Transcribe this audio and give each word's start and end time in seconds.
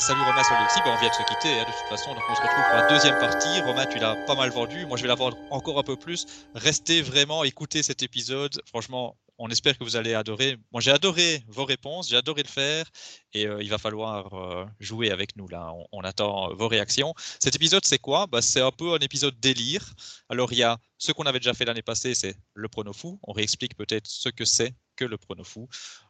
salut 0.00 0.22
Romain, 0.22 0.42
salut 0.42 0.60
Alexis. 0.60 0.80
Ben, 0.84 0.92
on 0.96 1.00
vient 1.00 1.08
de 1.08 1.14
se 1.14 1.22
quitter 1.22 1.60
hein, 1.60 1.64
de 1.64 1.72
toute 1.72 1.88
façon, 1.88 2.10
on 2.10 2.34
se 2.34 2.40
retrouve 2.40 2.64
pour 2.64 2.76
la 2.76 2.88
deuxième 2.88 3.18
partie. 3.18 3.60
Romain, 3.60 3.86
tu 3.86 3.98
l'as 3.98 4.16
pas 4.26 4.34
mal 4.34 4.50
vendu. 4.50 4.86
Moi, 4.86 4.96
je 4.96 5.02
vais 5.02 5.08
la 5.08 5.14
vendre 5.14 5.36
encore 5.50 5.78
un 5.78 5.82
peu 5.82 5.96
plus. 5.96 6.26
Restez 6.54 7.02
vraiment, 7.02 7.44
écoutez 7.44 7.82
cet 7.82 8.02
épisode. 8.02 8.60
Franchement, 8.66 9.16
on 9.38 9.48
espère 9.48 9.76
que 9.76 9.84
vous 9.84 9.96
allez 9.96 10.14
adorer. 10.14 10.56
Moi, 10.72 10.80
j'ai 10.80 10.90
adoré 10.90 11.42
vos 11.48 11.64
réponses, 11.64 12.08
j'ai 12.08 12.16
adoré 12.16 12.42
le 12.42 12.48
faire, 12.48 12.86
et 13.32 13.46
euh, 13.46 13.62
il 13.62 13.70
va 13.70 13.78
falloir 13.78 14.32
euh, 14.34 14.66
jouer 14.80 15.10
avec 15.10 15.36
nous 15.36 15.48
là. 15.48 15.72
On, 15.92 16.00
attend 16.00 16.54
vos 16.54 16.68
réactions. 16.68 17.14
Cet 17.38 17.56
épisode, 17.56 17.84
c'est 17.84 17.98
quoi? 17.98 18.26
Bah, 18.26 18.42
C'est 18.42 18.60
un 18.60 18.70
peu 18.70 18.94
un 18.94 18.98
épisode 18.98 19.38
délire. 19.40 19.94
Alors, 20.28 20.52
il 20.52 20.58
y 20.58 20.62
a 20.62 20.78
ce 20.98 21.12
qu'on 21.12 21.24
avait 21.24 21.38
déjà 21.38 21.54
fait 21.54 21.64
l'année 21.64 21.82
passée, 21.82 22.14
c'est 22.14 22.36
le 22.54 22.68
prono 22.68 22.92
fou. 22.92 23.18
On 23.22 23.32
réexplique 23.32 23.76
peut-être 23.76 24.06
ce 24.06 24.28
que 24.28 24.44
c'est 24.44 24.74
que 24.96 25.04
le 25.04 25.18
prono 25.18 25.44
fou. 25.44 25.68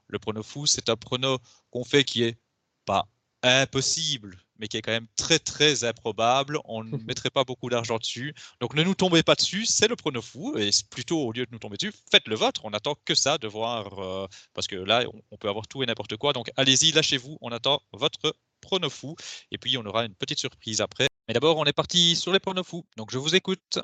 Le 0.09 0.19
prono 0.19 0.42
fou, 0.42 0.66
c'est 0.66 0.88
un 0.88 0.96
prono 0.96 1.38
qu'on 1.70 1.84
fait 1.84 2.05
qui 2.05 2.24
est 2.24 2.37
pas 2.84 3.06
impossible, 3.42 4.36
mais 4.58 4.68
qui 4.68 4.76
est 4.76 4.82
quand 4.82 4.92
même 4.92 5.06
très 5.16 5.38
très 5.38 5.84
improbable. 5.84 6.58
On 6.64 6.84
ne 6.84 6.96
mettrait 7.06 7.30
pas 7.30 7.44
beaucoup 7.44 7.68
d'argent 7.70 7.98
dessus. 7.98 8.34
Donc 8.60 8.74
ne 8.74 8.82
nous 8.82 8.94
tombez 8.94 9.22
pas 9.22 9.34
dessus, 9.34 9.66
c'est 9.66 9.88
le 9.88 9.96
prono 9.96 10.20
fou. 10.22 10.56
Et 10.58 10.70
plutôt, 10.90 11.20
au 11.20 11.32
lieu 11.32 11.46
de 11.46 11.50
nous 11.52 11.58
tomber 11.58 11.76
dessus, 11.76 11.92
faites 12.10 12.28
le 12.28 12.36
vôtre. 12.36 12.62
On 12.64 12.70
attend 12.70 12.94
que 13.04 13.14
ça 13.14 13.38
de 13.38 13.48
voir, 13.48 13.98
euh, 13.98 14.26
parce 14.54 14.66
que 14.66 14.76
là, 14.76 15.04
on, 15.30 15.36
peut 15.36 15.48
avoir 15.48 15.66
tout 15.66 15.82
et 15.82 15.86
n'importe 15.86 16.16
quoi. 16.16 16.32
Donc 16.32 16.50
allez-y, 16.56 16.92
lâchez-vous, 16.92 17.38
on 17.40 17.50
attend 17.50 17.80
votre 17.92 18.36
prono 18.60 18.90
fou. 18.90 19.16
Et 19.50 19.58
puis 19.58 19.77
on 19.78 19.86
aura 19.86 20.04
une 20.04 20.14
petite 20.14 20.38
surprise 20.38 20.80
après. 20.80 21.08
Mais 21.28 21.34
d'abord, 21.34 21.56
on 21.56 21.64
est 21.64 21.72
parti 21.72 22.16
sur 22.16 22.32
les 22.32 22.41
pronos 22.41 22.66
fous. 22.66 22.84
Donc 22.96 23.10
je 23.10 23.18
vous 23.18 23.34
écoute. 23.34 23.78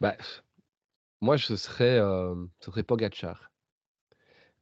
Bah, 0.00 0.16
moi, 1.20 1.38
ce 1.38 1.56
serait, 1.56 1.98
euh, 1.98 2.34
ce 2.60 2.70
serait 2.70 2.82
Pogachar. 2.82 3.50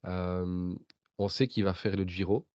Euh, 0.04 0.74
on 1.18 1.28
sait 1.28 1.48
qu'il 1.48 1.64
va 1.64 1.74
faire 1.74 1.96
le 1.96 2.04
Giro 2.04 2.46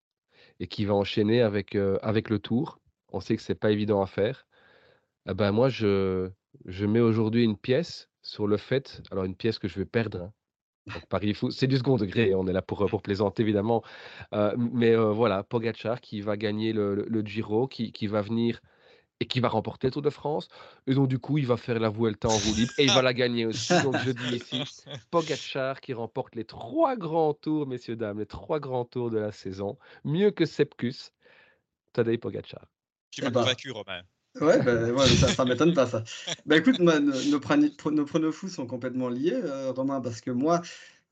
et 0.63 0.67
qui 0.67 0.85
va 0.85 0.93
enchaîner 0.93 1.41
avec, 1.41 1.75
avec 2.01 2.29
le 2.29 2.39
tour. 2.39 2.79
On 3.11 3.19
sait 3.19 3.35
que 3.35 3.41
c'est 3.41 3.53
pas 3.53 3.71
évident 3.71 4.01
à 4.01 4.05
faire. 4.05 4.47
Ben 5.25 5.51
moi, 5.51 5.67
je, 5.67 6.29
je 6.65 6.85
mets 6.85 7.01
aujourd'hui 7.01 7.43
une 7.43 7.57
pièce 7.57 8.09
sur 8.21 8.47
le 8.47 8.55
fait, 8.55 9.01
alors 9.11 9.25
une 9.25 9.35
pièce 9.35 9.59
que 9.59 9.67
je 9.67 9.77
vais 9.77 9.85
perdre. 9.85 10.21
Hein. 10.21 11.33
Fou, 11.35 11.51
c'est 11.51 11.67
du 11.67 11.77
second 11.77 11.97
degré, 11.97 12.33
on 12.33 12.47
est 12.47 12.53
là 12.53 12.61
pour, 12.61 12.85
pour 12.89 13.01
plaisanter 13.01 13.43
évidemment. 13.43 13.83
mais 14.57 14.95
voilà, 14.95 15.43
Pogachar 15.43 15.99
qui 15.99 16.21
va 16.21 16.37
gagner 16.37 16.71
le, 16.71 16.95
le, 16.95 17.21
Giro, 17.25 17.67
qui, 17.67 17.91
qui 17.91 18.07
va 18.07 18.21
venir 18.21 18.61
et 19.23 19.25
qui 19.25 19.39
va 19.39 19.47
remporter 19.47 19.87
le 19.87 19.91
Tour 19.91 20.01
de 20.01 20.09
France. 20.09 20.49
Et 20.85 20.93
donc, 20.93 21.07
du 21.07 21.17
coup, 21.17 21.37
il 21.37 21.47
va 21.47 21.55
faire 21.55 21.79
la 21.79 21.89
Vuelta 21.89 22.27
en 22.27 22.37
roue 22.37 22.55
libre 22.55 22.73
et 22.77 22.83
il 22.83 22.91
va 22.91 23.01
la 23.01 23.13
gagner 23.13 23.45
aussi. 23.45 23.73
Donc, 23.81 23.95
je 24.05 24.11
dis 24.11 24.35
ici, 24.35 24.61
Pogachar 25.11 25.79
qui 25.79 25.93
remporte 25.93 26.35
les 26.35 26.43
trois 26.43 26.97
grands 26.97 27.33
tours, 27.33 27.65
messieurs, 27.65 27.95
dames, 27.95 28.19
les 28.19 28.25
trois 28.25 28.59
grands 28.59 28.83
tours 28.83 29.09
de 29.09 29.17
la 29.17 29.31
saison. 29.31 29.77
Mieux 30.03 30.31
que 30.31 30.45
Sepkus, 30.45 31.13
Tadej 31.93 32.17
Pogachar. 32.17 32.65
Tu 33.11 33.21
m'as 33.21 33.29
eh 33.29 33.31
ben, 33.31 33.41
convaincu, 33.41 33.71
Romain. 33.71 34.01
Ouais, 34.41 34.61
ben, 34.61 34.97
ça, 35.37 35.45
ne 35.45 35.49
m'étonne 35.49 35.73
pas 35.73 35.87
ça. 35.87 36.03
Ben, 36.45 36.59
écoute, 36.59 36.79
nos, 36.79 36.99
nos, 36.99 37.39
pronos 38.05 38.31
fous 38.33 38.49
sont 38.49 38.67
complètement 38.67 39.07
liés, 39.07 39.39
euh, 39.41 39.71
Romain, 39.71 40.01
parce 40.01 40.19
que 40.19 40.31
moi, 40.31 40.61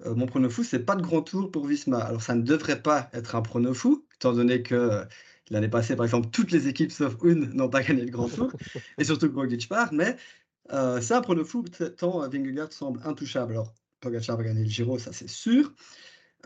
euh, 0.05 0.15
mon 0.15 0.25
prono 0.25 0.49
fou, 0.49 0.65
c'est 0.65 0.83
pas 0.83 0.97
de 0.97 1.01
grand 1.01 1.21
tour 1.21 1.49
pour 1.49 1.65
Visma. 1.65 1.99
Alors 1.99 2.21
ça 2.21 2.35
ne 2.35 2.41
devrait 2.41 2.81
pas 2.81 3.09
être 3.13 3.35
un 3.35 3.41
prono 3.41 3.73
fou, 3.73 4.05
étant 4.15 4.33
donné 4.33 4.63
que 4.63 5.05
L'année 5.51 5.67
passée, 5.67 5.97
par 5.97 6.05
exemple, 6.05 6.29
toutes 6.31 6.51
les 6.51 6.69
équipes 6.69 6.93
sauf 6.93 7.17
une 7.23 7.51
n'ont 7.53 7.69
pas 7.69 7.83
gagné 7.83 8.03
le 8.05 8.09
Grand 8.09 8.29
Tour, 8.29 8.51
et 8.97 9.03
surtout 9.03 9.29
que 9.29 9.35
Roglic 9.35 9.67
part, 9.67 9.93
mais 9.93 10.15
euh, 10.71 11.01
c'est 11.01 11.13
un 11.13 11.21
prono 11.21 11.43
fou 11.43 11.63
tant 11.97 12.27
Vingegaard 12.29 12.71
semble 12.71 13.01
intouchable. 13.03 13.53
Alors, 13.53 13.73
Pogacar 13.99 14.37
va 14.37 14.43
gagner 14.43 14.63
le 14.63 14.69
Giro, 14.69 14.97
ça 14.97 15.11
c'est 15.11 15.29
sûr. 15.29 15.73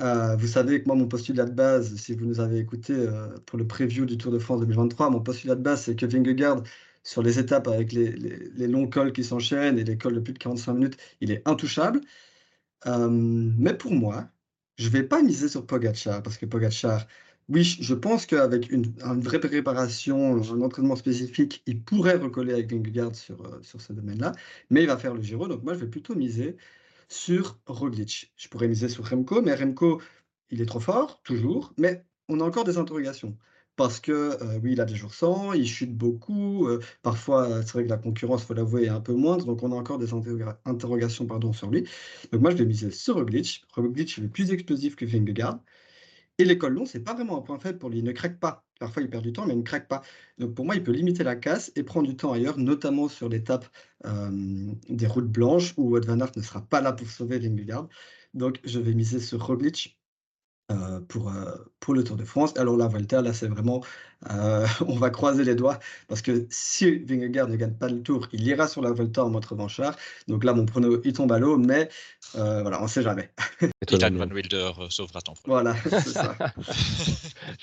Euh, 0.02 0.36
vous 0.36 0.48
savez 0.48 0.82
que 0.82 0.88
moi, 0.88 0.96
mon 0.96 1.08
postulat 1.08 1.46
de 1.46 1.52
base, 1.52 1.96
si 1.98 2.16
vous 2.16 2.26
nous 2.26 2.40
avez 2.40 2.58
écouté 2.58 2.94
euh, 2.94 3.28
pour 3.46 3.60
le 3.60 3.68
preview 3.68 4.06
du 4.06 4.18
Tour 4.18 4.32
de 4.32 4.40
France 4.40 4.60
2023, 4.62 5.12
mon 5.12 5.22
postulat 5.22 5.56
de 5.56 5.62
base, 5.62 5.84
c'est 5.84 5.96
que 5.96 6.08
Vingegaard, 6.08 6.64
sur 7.04 7.22
les 7.22 7.38
étapes 7.40 7.68
avec 7.68 7.94
les, 7.94 8.12
les, 8.12 8.68
longs 8.68 8.90
cols 8.90 9.14
qui 9.14 9.24
s'enchaînent 9.24 9.78
et 9.78 9.84
les 9.84 9.98
cols 9.98 10.16
de 10.16 10.20
plus 10.20 10.34
de 10.34 10.40
45 10.40 10.74
minutes, 10.74 10.98
il 11.22 11.32
est 11.32 11.48
intouchable. 11.48 12.02
mais 12.86 13.74
pour 13.74 13.92
moi, 13.92 14.28
je 14.78 14.88
ne 14.88 14.92
vais 14.92 15.04
pas 15.04 15.22
miser 15.22 15.48
sur 15.48 15.66
Pogacar, 15.66 16.24
parce 16.24 16.38
que 16.38 16.46
Pogacar, 16.46 17.06
oui, 17.50 17.64
je 17.64 17.94
pense 17.94 18.26
qu'avec 18.26 18.72
une, 18.72 18.92
vraie 19.22 19.40
préparation, 19.40 20.38
un 20.38 20.62
entraînement 20.62 20.96
spécifique, 20.96 21.62
il 21.68 21.84
pourrait 21.84 22.16
recoller 22.16 22.54
avec 22.54 22.72
Vingegaard 22.72 23.16
sur, 23.16 23.40
euh, 23.46 23.60
sur 23.62 23.82
ce 23.82 23.94
domaine-là, 23.94 24.32
mais 24.72 24.82
il 24.82 24.88
va 24.88 24.98
faire 24.98 25.14
le 25.14 25.22
Giro, 25.22 25.48
donc 25.48 25.64
moi 25.64 25.76
je 25.76 25.80
vais 25.80 25.88
plutôt 25.88 26.16
miser 26.16 26.58
sur 27.08 27.60
Roglic. 27.68 28.34
Je 28.36 28.48
pourrais 28.50 28.68
miser 28.68 28.90
sur 28.90 29.08
Remco, 29.08 29.42
mais 29.44 29.54
Remco, 29.54 30.02
il 30.50 30.62
est 30.62 30.66
trop 30.66 30.80
fort, 30.80 31.22
toujours, 31.24 31.74
mais 31.78 32.04
on 32.30 32.40
a 32.40 32.44
encore 32.44 32.64
des 32.64 32.78
interrogations. 32.80 33.38
Parce 33.76 34.00
que 34.00 34.12
euh, 34.12 34.60
oui, 34.64 34.72
il 34.74 34.82
a 34.82 34.86
des 34.86 34.96
jours 34.96 35.14
sans, 35.14 35.54
il 35.54 35.68
chute 35.68 35.96
beaucoup, 35.96 36.68
euh, 36.68 36.80
parfois 37.04 37.62
c'est 37.64 37.74
vrai 37.74 37.84
que 37.86 37.90
la 37.90 37.98
concurrence, 37.98 38.44
faut 38.44 38.54
l'avouer, 38.56 38.86
est 38.86 38.90
un 38.90 39.02
peu 39.02 39.14
moindre, 39.14 39.46
donc 39.46 39.62
on 39.64 39.72
a 39.72 39.76
encore 39.76 40.00
des 40.00 40.14
interrogations 40.66 41.26
pardon, 41.28 41.54
sur 41.54 41.70
lui. 41.70 41.84
Donc 42.32 42.42
moi 42.42 42.52
je 42.52 42.58
vais 42.58 42.66
miser 42.66 42.92
sur 42.92 43.16
Roglic. 43.16 43.66
Roglic 43.74 44.18
il 44.18 44.26
est 44.26 44.28
plus 44.30 44.52
explosif 44.52 44.96
que 44.96 45.06
Vingegaard. 45.06 45.60
Et 46.38 46.46
l'école 46.46 46.74
long, 46.74 46.86
c'est 46.86 47.00
pas 47.00 47.14
vraiment 47.14 47.38
un 47.38 47.42
point 47.42 47.60
faible 47.60 47.80
pour 47.80 47.90
lui. 47.90 48.00
Il 48.00 48.04
ne 48.04 48.12
craque 48.12 48.40
pas. 48.40 48.66
Parfois, 48.80 49.02
il 49.02 49.10
perd 49.10 49.24
du 49.24 49.32
temps, 49.32 49.46
mais 49.46 49.54
il 49.54 49.60
ne 49.60 49.64
craque 49.64 49.88
pas. 49.88 50.02
Donc, 50.38 50.54
pour 50.54 50.66
moi, 50.66 50.76
il 50.76 50.84
peut 50.84 50.92
limiter 50.92 51.24
la 51.24 51.36
casse 51.36 51.72
et 51.76 51.84
prendre 51.84 52.08
du 52.08 52.16
temps 52.18 52.34
ailleurs, 52.34 52.58
notamment 52.58 53.08
sur 53.08 53.30
l'étape 53.30 53.66
des 54.90 55.08
routes 55.08 55.32
blanches 55.32 55.74
où 55.78 55.92
Wout 55.92 56.06
van 56.06 56.20
Aert 56.20 56.32
ne 56.36 56.42
sera 56.42 56.62
pas 56.62 56.82
là 56.82 56.92
pour 56.94 57.08
sauver 57.08 57.40
Vingegaard. 57.40 57.88
Donc, 58.34 58.60
je 58.66 58.80
vais 58.80 58.94
miser 58.94 59.20
sur 59.22 59.46
Roglic 59.46 59.98
euh, 60.72 61.00
pour, 61.00 61.30
euh, 61.30 61.56
pour 61.80 61.94
le 61.94 62.04
Tour 62.04 62.18
de 62.18 62.26
France. 62.26 62.58
Alors 62.58 62.76
la 62.76 62.88
Volta, 62.88 63.22
là, 63.22 63.34
c'est 63.34 63.48
vraiment, 63.48 63.84
euh, 64.32 64.66
on 64.88 64.96
va 64.96 65.12
croiser 65.12 65.44
les 65.44 65.54
doigts, 65.54 65.78
parce 66.08 66.24
que 66.24 66.48
si 66.50 66.98
Vingegaard 67.06 67.50
ne 67.50 67.56
gagne 67.56 67.76
pas 67.76 67.88
le 67.88 68.02
Tour, 68.02 68.28
il 68.32 68.48
ira 68.48 68.68
sur 68.68 68.82
la 68.82 68.92
Volta 68.92 69.24
en 69.24 69.30
mode 69.30 69.46
revanchard. 69.46 69.96
Donc 70.28 70.44
là, 70.44 70.54
mon 70.54 70.66
prono, 70.66 71.00
il 71.04 71.14
tombe 71.14 71.32
à 71.32 71.38
l'eau, 71.38 71.58
mais 71.58 71.88
voilà, 72.34 72.80
on 72.80 72.86
ne 72.86 72.90
sait 72.90 73.04
jamais. 73.04 73.30
Ethan 73.88 74.16
Van 74.16 74.28
Wilder 74.28 74.72
sauvera 74.90 75.22
ton 75.22 75.34
prono. 75.34 75.54
Voilà, 75.62 75.76
c'est 75.84 76.10
ça. 76.10 76.36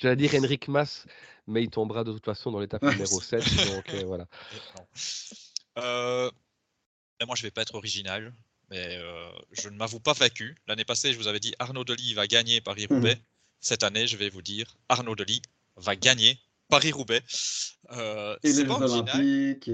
J'allais 0.01 0.15
dire 0.15 0.37
Henrik 0.37 0.69
Mas, 0.69 1.05
mais 1.49 1.65
il 1.65 1.71
tombera 1.71 2.05
de 2.05 2.13
toute 2.13 2.25
façon 2.25 2.53
dans 2.53 2.61
l'étape 2.61 2.85
numéro 2.85 3.21
7, 3.21 3.43
donc 3.67 3.93
voilà. 4.07 4.29
moi, 5.77 7.35
je 7.35 7.43
vais 7.43 7.51
pas 7.51 7.63
être 7.63 7.75
original 7.75 8.33
mais 8.73 8.97
euh, 8.97 9.29
je 9.53 9.69
ne 9.69 9.77
m'avoue 9.77 10.01
pas 10.01 10.15
vaincu. 10.15 10.57
L'année 10.67 10.87
passée, 10.87 11.13
je 11.13 11.19
vous 11.19 11.29
avais 11.29 11.41
dit 11.41 11.53
Arnaud 11.59 11.85
Delis 11.85 12.15
va 12.15 12.27
gagner 12.27 12.63
Paris-Roubaix. 12.63 13.17
Mhm. 13.17 13.23
Cette 13.61 13.83
année, 13.83 14.07
je 14.07 14.17
vais 14.17 14.31
vous 14.31 14.41
dire 14.41 14.79
Arnaud 14.89 15.15
Delis 15.15 15.43
va 15.77 15.95
gagner 15.95 16.39
Paris-Roubaix. 16.71 17.21
Euh, 17.91 18.35
et 18.43 18.49
les 18.49 18.65
Jeux 18.65 18.71
Olympiques. 18.71 19.71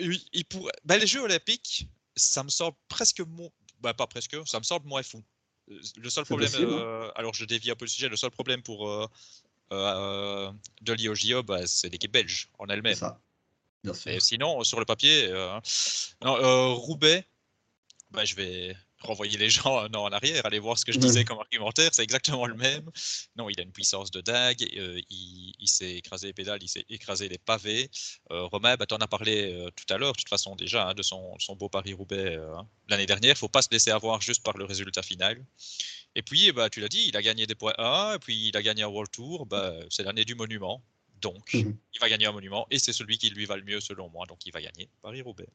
Oui, 0.00 0.26
il 0.32 0.44
pourrait... 0.46 0.72
Ben, 0.86 0.98
les 0.98 1.06
Jeux 1.06 1.20
Olympiques, 1.20 1.86
ça 2.16 2.42
me 2.42 2.48
semble 2.48 2.74
presque 2.88 3.20
moins. 3.20 3.50
Ben, 3.80 3.92
pas 3.92 4.06
presque, 4.06 4.34
ça 4.46 4.58
me 4.58 4.64
semble 4.64 4.86
moins 4.86 5.02
fou. 5.02 5.22
Le 5.68 6.08
seul 6.08 6.24
problème, 6.24 6.50
hein. 6.54 6.60
euh, 6.60 7.10
alors 7.14 7.34
je 7.34 7.44
dévie 7.44 7.70
un 7.70 7.74
peu 7.74 7.84
le 7.84 7.90
sujet, 7.90 8.08
le 8.08 8.16
seul 8.16 8.30
problème 8.30 8.62
pour 8.62 8.88
euh, 8.88 9.06
euh 9.72 10.50
Delis 10.80 11.10
au 11.10 11.14
JO, 11.14 11.42
ben, 11.42 11.66
c'est 11.66 11.90
l'équipe 11.90 12.10
belge 12.10 12.48
en 12.58 12.68
elle-même. 12.68 12.96
sinon, 14.18 14.64
sur 14.64 14.78
le 14.78 14.86
papier, 14.86 15.28
non, 16.22 16.74
Roubaix, 16.76 17.26
bah, 18.16 18.24
je 18.24 18.34
vais 18.34 18.74
renvoyer 19.02 19.36
les 19.36 19.50
gens 19.56 19.78
un 19.78 19.92
an 19.92 20.04
en 20.04 20.08
arrière, 20.08 20.44
aller 20.46 20.58
voir 20.58 20.78
ce 20.78 20.86
que 20.86 20.90
je 20.90 20.98
disais 20.98 21.24
comme 21.24 21.38
argumentaire, 21.38 21.90
c'est 21.92 22.02
exactement 22.02 22.46
le 22.46 22.54
même. 22.54 22.90
Non, 23.36 23.48
il 23.50 23.60
a 23.60 23.62
une 23.62 23.72
puissance 23.72 24.10
de 24.10 24.22
dague, 24.22 24.66
euh, 24.76 24.98
il, 25.10 25.68
s'est 25.68 25.96
écrasé 25.96 26.28
les 26.28 26.32
pédales, 26.32 26.62
il 26.62 26.68
s'est 26.68 26.86
écrasé 26.88 27.28
les 27.28 27.36
pavés. 27.36 27.90
Euh, 28.32 28.46
Romain, 28.46 28.76
bah, 28.76 28.86
tu 28.86 28.94
en 28.94 28.98
as 28.98 29.06
parlé 29.06 29.52
euh, 29.52 29.70
tout 29.76 29.92
à 29.92 29.98
l'heure, 29.98 30.12
de 30.12 30.18
toute 30.18 30.30
façon 30.30 30.56
déjà, 30.56 30.88
hein, 30.88 30.94
de 30.94 31.02
son, 31.02 31.36
beau 31.56 31.68
Paris-Roubaix 31.68 32.36
hein, 32.36 32.66
l'année 32.88 33.06
dernière. 33.06 33.32
Il 33.32 33.34
ne 33.34 33.38
faut 33.38 33.48
pas 33.48 33.62
se 33.62 33.68
laisser 33.70 33.90
avoir 33.90 34.22
juste 34.22 34.42
par 34.42 34.56
le 34.56 34.64
résultat 34.64 35.02
final. 35.02 35.44
Et 36.14 36.22
puis, 36.22 36.50
bah, 36.52 36.70
tu 36.70 36.80
l'as 36.80 36.88
dit, 36.88 37.04
il 37.08 37.16
a 37.18 37.22
gagné 37.22 37.46
des 37.46 37.54
points 37.54 37.74
1, 37.76 38.14
et 38.14 38.18
puis 38.18 38.48
il 38.48 38.56
a 38.56 38.62
gagné 38.62 38.82
un 38.82 38.88
World 38.88 39.10
Tour, 39.10 39.44
bah, 39.44 39.74
c'est 39.90 40.04
l'année 40.04 40.24
du 40.24 40.34
monument. 40.34 40.82
Donc, 41.20 41.52
mhm. 41.52 41.76
il 41.92 42.00
va 42.00 42.08
gagner 42.08 42.26
un 42.26 42.32
monument, 42.32 42.66
et 42.70 42.78
c'est 42.78 42.94
celui 42.94 43.18
qui 43.18 43.28
lui 43.28 43.44
va 43.44 43.58
le 43.58 43.64
mieux 43.64 43.80
selon 43.80 44.08
moi, 44.08 44.24
donc 44.26 44.46
il 44.46 44.52
va 44.52 44.62
gagner 44.62 44.88
Paris-Roubaix 45.02 45.48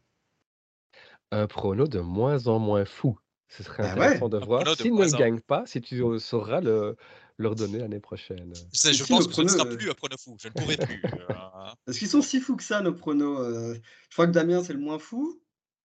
un 1.31 1.47
prono 1.47 1.87
de 1.87 1.99
moins 1.99 2.47
en 2.47 2.59
moins 2.59 2.85
fou. 2.85 3.17
Ce 3.47 3.63
serait 3.63 3.83
bah 3.83 3.91
intéressant 3.91 4.29
de 4.29 4.37
voir 4.37 4.77
s'il 4.77 4.93
ne 4.93 5.17
gagne 5.17 5.39
pas, 5.39 5.65
si 5.65 5.81
tu 5.81 6.01
sauras 6.19 6.61
le, 6.61 6.95
leur 7.37 7.55
donner 7.55 7.79
l'année 7.79 7.99
prochaine. 7.99 8.53
je 8.73 9.03
pense 9.03 9.27
que 9.27 9.33
ce 9.33 9.41
ne 9.41 9.47
sera 9.49 9.65
plus 9.65 9.89
un 9.89 9.93
prono 9.93 10.15
fou. 10.17 10.37
Je 10.39 10.47
ne 10.47 10.53
pourrai 10.53 10.77
plus. 10.77 11.01
Euh, 11.03 11.33
hein. 11.33 11.73
Est-ce 11.87 11.99
qu'ils 11.99 12.07
sont 12.07 12.21
si 12.21 12.39
fous 12.39 12.55
que 12.55 12.63
ça, 12.63 12.81
nos 12.81 12.93
pronos 12.93 13.39
euh? 13.39 13.75
Je 14.09 14.15
crois 14.15 14.27
que 14.27 14.31
Damien, 14.31 14.63
c'est 14.63 14.73
le 14.73 14.79
moins 14.79 14.99
fou. 14.99 15.41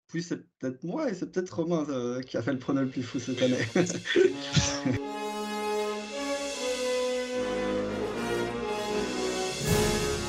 Puis 0.08 0.24
c'est 0.24 0.48
peut-être 0.60 0.84
moi 0.84 1.10
et 1.10 1.14
c'est 1.14 1.32
peut-être 1.32 1.52
Romain 1.56 1.86
euh, 1.90 2.22
qui 2.22 2.38
a 2.38 2.42
fait 2.42 2.54
le 2.54 2.60
prono 2.60 2.82
le 2.82 2.90
plus 2.90 3.04
fou 3.04 3.20
cette 3.20 3.42
année. 3.42 3.58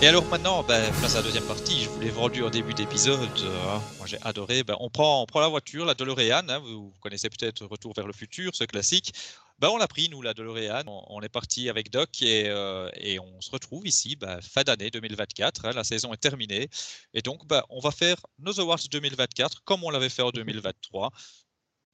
Et 0.04 0.06
alors 0.06 0.26
maintenant, 0.26 0.62
ben, 0.62 0.92
place 0.98 1.14
à 1.14 1.20
la 1.20 1.22
deuxième 1.22 1.46
partie, 1.46 1.80
je 1.80 1.88
vous 1.88 1.98
l'ai 1.98 2.10
vendu 2.10 2.44
en 2.44 2.50
début 2.50 2.74
d'épisode, 2.74 3.26
euh, 3.40 3.78
moi 3.96 4.06
j'ai 4.06 4.20
adoré, 4.20 4.62
ben, 4.62 4.76
on, 4.80 4.90
prend, 4.90 5.22
on 5.22 5.24
prend 5.24 5.40
la 5.40 5.48
voiture, 5.48 5.86
la 5.86 5.94
DeLorean, 5.94 6.46
hein, 6.46 6.58
vous 6.58 6.92
connaissez 7.00 7.30
peut-être 7.30 7.64
Retour 7.64 7.94
vers 7.94 8.06
le 8.06 8.12
futur, 8.12 8.54
ce 8.54 8.64
classique, 8.64 9.14
Bah, 9.58 9.70
on 9.70 9.78
l'a 9.78 9.88
pris, 9.88 10.10
nous, 10.10 10.20
la 10.20 10.34
DeLorean. 10.34 10.82
On, 10.86 11.22
est 11.22 11.30
parti 11.30 11.70
avec 11.70 11.90
Doc 11.90 12.20
et, 12.20 12.50
euh, 12.50 12.90
on 13.18 13.40
se 13.40 13.50
retrouve 13.50 13.86
ici 13.86 14.14
bah, 14.14 14.40
fin 14.42 14.62
d'année 14.62 14.90
2024. 14.90 15.64
Hein, 15.64 15.70
la 15.74 15.84
saison 15.84 16.12
est 16.12 16.18
terminée. 16.18 16.68
Et 17.14 17.22
donc, 17.22 17.46
bah, 17.46 17.64
on 17.70 17.80
va 17.80 17.90
faire 17.90 18.18
nos 18.38 18.60
Awards 18.60 18.86
2024 18.90 19.64
comme 19.64 19.84
on 19.84 19.90
l'avait 19.90 20.10
fait 20.10 20.20
en 20.20 20.32
2023. 20.32 21.12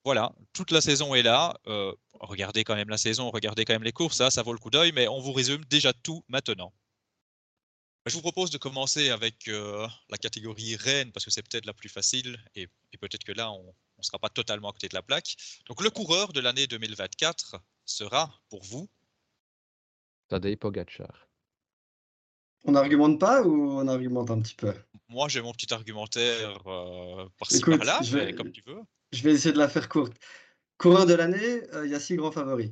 Voilà, 0.05 0.33
toute 0.53 0.73
la 0.73 0.81
saison 0.81 1.15
est 1.15 1.23
là. 1.23 1.55
Euh, 1.69 1.93
regardez 2.19 2.65
quand 2.65 2.75
même 2.75 2.89
la 2.89 2.99
saison, 2.99 3.31
regardez 3.31 3.65
quand 3.65 3.75
même 3.75 3.85
les 3.85 3.93
courses, 3.93 4.17
ça, 4.17 4.33
ça 4.33 4.43
vaut 4.43 4.53
le 4.53 4.59
coup 4.59 4.71
d'œil, 4.71 4.91
mais 4.93 5.07
on 5.07 5.21
vous 5.21 5.33
résume 5.33 5.65
déjà 5.67 5.93
tout 5.93 6.25
maintenant. 6.27 6.73
Je 8.07 8.15
vous 8.15 8.23
propose 8.23 8.51
de 8.51 8.57
commencer 8.57 9.11
avec 9.11 9.47
euh, 9.49 9.87
la 10.09 10.17
catégorie 10.17 10.77
reine 10.77 11.13
parce 11.13 11.25
que 11.25 11.31
c'est 11.31 11.43
peut-être 11.43 11.67
la 11.67 11.75
plus 11.75 11.91
facile 11.91 12.39
et, 12.55 12.67
peut-être 12.99 13.25
que 13.25 13.33
là, 13.33 13.53
on 13.53 13.75
ne 13.99 14.03
sera 14.03 14.19
pas 14.19 14.31
totalement 14.31 14.71
à 14.71 14.73
côté 14.73 14.89
de 14.89 14.95
la 14.95 15.03
plaque. 15.03 15.37
Donc, 15.69 15.83
le 15.83 15.91
coureur 15.91 16.33
de 16.33 16.41
l'année 16.41 16.67
2024 16.67 17.61
sera 17.85 18.41
pour 18.49 18.63
vous? 18.65 18.89
Tadej 20.29 20.57
Pogacar. 20.57 21.29
On 22.65 22.73
n'argumente 22.73 23.21
pas 23.21 23.43
ou 23.43 23.71
on 23.71 23.87
argumente 23.89 24.31
un 24.31 24.41
petit 24.41 24.55
peu? 24.55 24.73
Moi, 25.09 25.29
j'ai 25.29 25.43
mon 25.43 25.53
petit 25.53 25.73
argumentaire 25.73 26.63
euh, 26.67 27.29
par-ci 27.39 27.61
par-là, 27.61 28.01
comme 28.37 28.53
tu 28.53 28.63
veux. 28.67 28.81
Je 29.13 29.23
vais 29.23 29.33
essayer 29.33 29.53
de 29.53 29.59
la 29.59 29.69
faire 29.69 29.89
courte. 29.89 30.15
Coureur 30.79 31.05
de 31.05 31.15
l'année, 31.15 31.63
euh, 31.75 31.87
il 31.87 31.93
y 31.93 31.95
a 31.95 32.01
six 32.01 32.17
grands 32.17 32.33
favoris. 32.33 32.71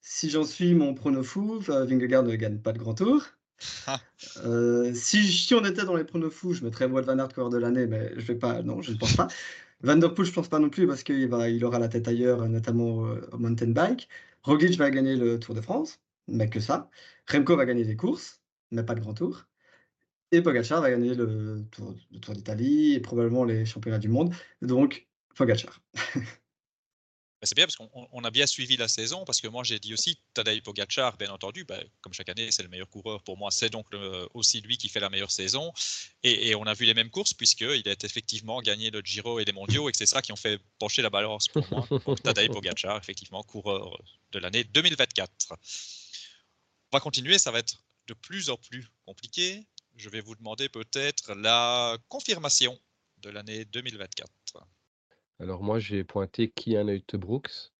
Si 0.00 0.30
j'en 0.30 0.44
suis 0.44 0.74
mon 0.74 0.94
prono 0.94 1.22
fou, 1.22 1.58
Vingegaard 1.60 2.24
ne 2.24 2.34
gagne 2.34 2.58
pas 2.58 2.72
de 2.72 2.78
grand 2.78 2.94
tour. 2.94 3.24
Ah. 3.86 4.00
Euh, 4.44 4.92
si, 4.94 5.54
on 5.54 5.64
était 5.64 5.84
dans 5.84 5.96
les 5.96 6.04
pronos 6.04 6.30
fous, 6.30 6.54
je 6.54 6.64
mettrais 6.64 6.86
Wout 6.86 7.02
van 7.02 7.18
Aert 7.18 7.32
coureur 7.32 7.50
de 7.50 7.58
l'année, 7.58 7.86
mais 7.86 8.12
je 8.16 8.26
vais 8.26 8.34
pas, 8.34 8.62
non, 8.62 8.82
je 8.82 8.92
ne 8.92 8.96
pense 8.96 9.14
pas. 9.14 9.28
Van 9.82 9.96
Der 9.96 10.14
Poel, 10.14 10.26
je 10.26 10.32
pense 10.32 10.48
pas 10.48 10.58
non 10.58 10.70
plus 10.70 10.86
parce 10.86 11.02
qu'il 11.02 11.64
aura 11.64 11.78
la 11.78 11.88
tête 11.88 12.08
ailleurs, 12.08 12.48
notamment 12.48 13.06
au 13.32 13.38
mountain 13.38 13.68
bike. 13.68 14.08
Roglic 14.42 14.78
va 14.78 14.90
gagner 14.90 15.16
le 15.16 15.38
Tour 15.38 15.54
de 15.54 15.60
France, 15.60 16.00
mais 16.28 16.48
que 16.48 16.60
ça. 16.60 16.90
Remco 17.30 17.56
va 17.56 17.66
gagner 17.66 17.84
des 17.84 17.96
courses, 17.96 18.40
mais 18.70 18.82
pas 18.82 18.94
de 18.94 19.00
grand 19.00 19.14
tour. 19.14 19.46
Et 20.32 20.42
Pogacar 20.42 20.80
va 20.80 20.90
gagner 20.90 21.14
le 21.14 21.64
Tour, 21.70 21.94
le 22.10 22.18
tour 22.18 22.34
d'Italie 22.34 22.94
et 22.94 23.00
probablement 23.00 23.44
les 23.44 23.64
championnats 23.64 23.98
du 23.98 24.08
monde. 24.08 24.34
Donc, 24.62 25.06
Pogacar. 25.36 25.80
c'est 27.44 27.54
bien 27.54 27.66
parce 27.66 27.76
qu'on 27.76 28.24
a 28.24 28.30
bien 28.30 28.46
suivi 28.46 28.76
la 28.76 28.88
saison, 28.88 29.24
parce 29.24 29.40
que 29.40 29.48
moi 29.48 29.64
j'ai 29.64 29.78
dit 29.78 29.92
aussi 29.92 30.18
Tadej 30.34 30.62
Pogacar, 30.62 31.16
bien 31.16 31.30
entendu, 31.30 31.64
ben, 31.64 31.82
comme 32.00 32.12
chaque 32.12 32.28
année 32.28 32.50
c'est 32.50 32.62
le 32.62 32.68
meilleur 32.68 32.88
coureur 32.88 33.22
pour 33.22 33.36
moi, 33.36 33.50
c'est 33.50 33.70
donc 33.70 33.86
aussi 34.34 34.60
lui 34.60 34.76
qui 34.76 34.88
fait 34.88 35.00
la 35.00 35.10
meilleure 35.10 35.30
saison. 35.30 35.72
Et, 36.22 36.54
on 36.54 36.64
a 36.64 36.74
vu 36.74 36.86
les 36.86 36.94
mêmes 36.94 37.10
courses 37.10 37.34
puisqu'il 37.34 37.88
a 37.88 37.94
effectivement 38.02 38.60
gagné 38.62 38.90
le 38.90 39.00
Giro 39.00 39.40
et 39.40 39.44
les 39.44 39.52
mondiaux 39.52 39.88
et 39.88 39.92
que 39.92 39.98
c'est 39.98 40.06
ça 40.06 40.22
qui 40.22 40.32
ont 40.32 40.36
fait 40.36 40.60
pencher 40.78 41.02
la 41.02 41.10
balance 41.10 41.48
pour 41.48 41.66
moi. 41.70 41.86
Tadej 42.22 42.48
Pogacar, 42.50 42.96
effectivement, 42.98 43.42
coureur 43.42 44.00
de 44.32 44.38
l'année 44.38 44.64
2024. 44.64 45.30
On 45.50 46.96
va 46.96 47.00
continuer, 47.00 47.38
ça 47.38 47.50
va 47.50 47.58
être 47.58 47.82
de 48.06 48.14
plus 48.14 48.50
en 48.50 48.56
plus 48.56 48.86
compliqué. 49.04 49.66
Je 49.96 50.08
vais 50.08 50.20
vous 50.20 50.34
demander 50.34 50.68
peut-être 50.68 51.34
la 51.34 51.96
confirmation 52.08 52.78
de 53.18 53.30
l'année 53.30 53.64
2024. 53.64 54.30
Alors 55.40 55.62
moi, 55.62 55.78
j'ai 55.78 56.04
pointé 56.04 56.48
Kian 56.50 56.86
Brooks 57.14 57.72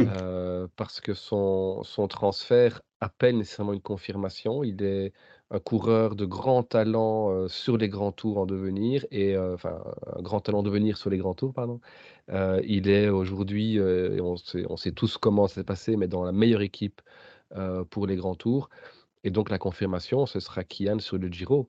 euh, 0.00 0.68
parce 0.76 1.00
que 1.00 1.14
son, 1.14 1.82
son 1.82 2.08
transfert 2.08 2.82
appelle 3.00 3.38
nécessairement 3.38 3.72
une 3.72 3.80
confirmation. 3.80 4.64
Il 4.64 4.82
est 4.82 5.12
un 5.50 5.60
coureur 5.60 6.14
de 6.16 6.24
grand 6.24 6.62
talent 6.62 7.30
euh, 7.30 7.48
sur 7.48 7.76
les 7.76 7.88
grands 7.88 8.12
tours 8.12 8.38
en 8.38 8.46
devenir, 8.46 9.06
et 9.10 9.34
euh, 9.36 9.54
enfin 9.54 9.82
un 10.16 10.22
grand 10.22 10.40
talent 10.40 10.62
de 10.62 10.68
devenir 10.68 10.98
sur 10.98 11.10
les 11.10 11.18
grands 11.18 11.34
tours, 11.34 11.54
pardon. 11.54 11.80
il 12.28 12.88
est 12.88 13.08
aujourd'hui, 13.08 13.80
on 13.80 14.36
sait, 14.36 14.64
on 14.68 14.76
sait 14.76 14.92
tous 14.92 15.18
comment 15.18 15.48
ça 15.48 15.56
s'est 15.56 15.64
passé, 15.64 15.96
mais 15.96 16.08
dans 16.08 16.24
la 16.24 16.32
meilleure 16.32 16.62
équipe 16.62 17.00
pour 17.90 18.06
les 18.06 18.16
grands 18.16 18.34
tours. 18.34 18.68
Et 19.24 19.30
donc 19.30 19.50
la 19.50 19.58
confirmation, 19.58 20.26
ce 20.26 20.40
sera 20.40 20.64
Kian 20.64 20.98
sur 21.00 21.18
le 21.18 21.28
Giro. 21.28 21.68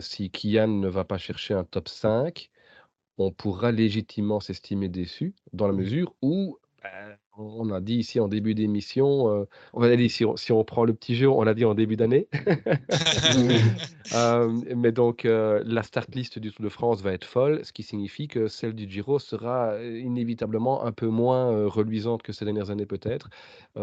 si 0.00 0.30
Kian 0.30 0.68
ne 0.68 0.88
va 0.88 1.04
pas 1.04 1.18
chercher 1.18 1.54
un 1.54 1.64
top 1.64 1.88
5, 1.88 2.50
on 3.20 3.32
pourra 3.32 3.72
légitimement 3.72 4.40
s'estimer 4.40 4.88
déçu 4.88 5.34
dans 5.52 5.66
la 5.66 5.72
mmh. 5.72 5.76
mesure 5.76 6.14
où 6.22 6.58
ben, 6.82 7.16
on 7.36 7.70
a 7.70 7.80
dit 7.80 7.96
ici 7.96 8.20
en 8.20 8.28
début 8.28 8.54
d'émission, 8.54 9.28
euh, 9.28 9.44
on 9.74 9.82
si 10.08 10.24
on, 10.24 10.36
si 10.36 10.52
on, 10.52 10.64
prend 10.64 10.84
le 10.84 10.94
petit 10.94 11.14
jeu, 11.14 11.28
on 11.28 11.42
l'a 11.42 11.52
dit 11.52 11.66
en 11.66 11.74
début 11.74 11.96
d'année. 11.96 12.28
Euh, 14.12 14.50
mais 14.74 14.90
donc 14.90 15.24
euh, 15.24 15.62
la 15.64 15.84
start 15.84 16.12
list 16.16 16.40
du 16.40 16.50
Tour 16.50 16.64
de 16.64 16.68
France 16.68 17.00
va 17.00 17.12
être 17.12 17.24
folle, 17.24 17.64
ce 17.64 17.72
qui 17.72 17.84
signifie 17.84 18.26
que 18.26 18.48
celle 18.48 18.74
du 18.74 18.90
Giro 18.90 19.20
sera 19.20 19.80
inévitablement 19.84 20.84
un 20.84 20.90
peu 20.90 21.06
moins 21.06 21.68
reluisante 21.68 22.22
que 22.22 22.32
ces 22.32 22.44
dernières 22.44 22.70
années 22.70 22.86
peut-être. 22.86 23.30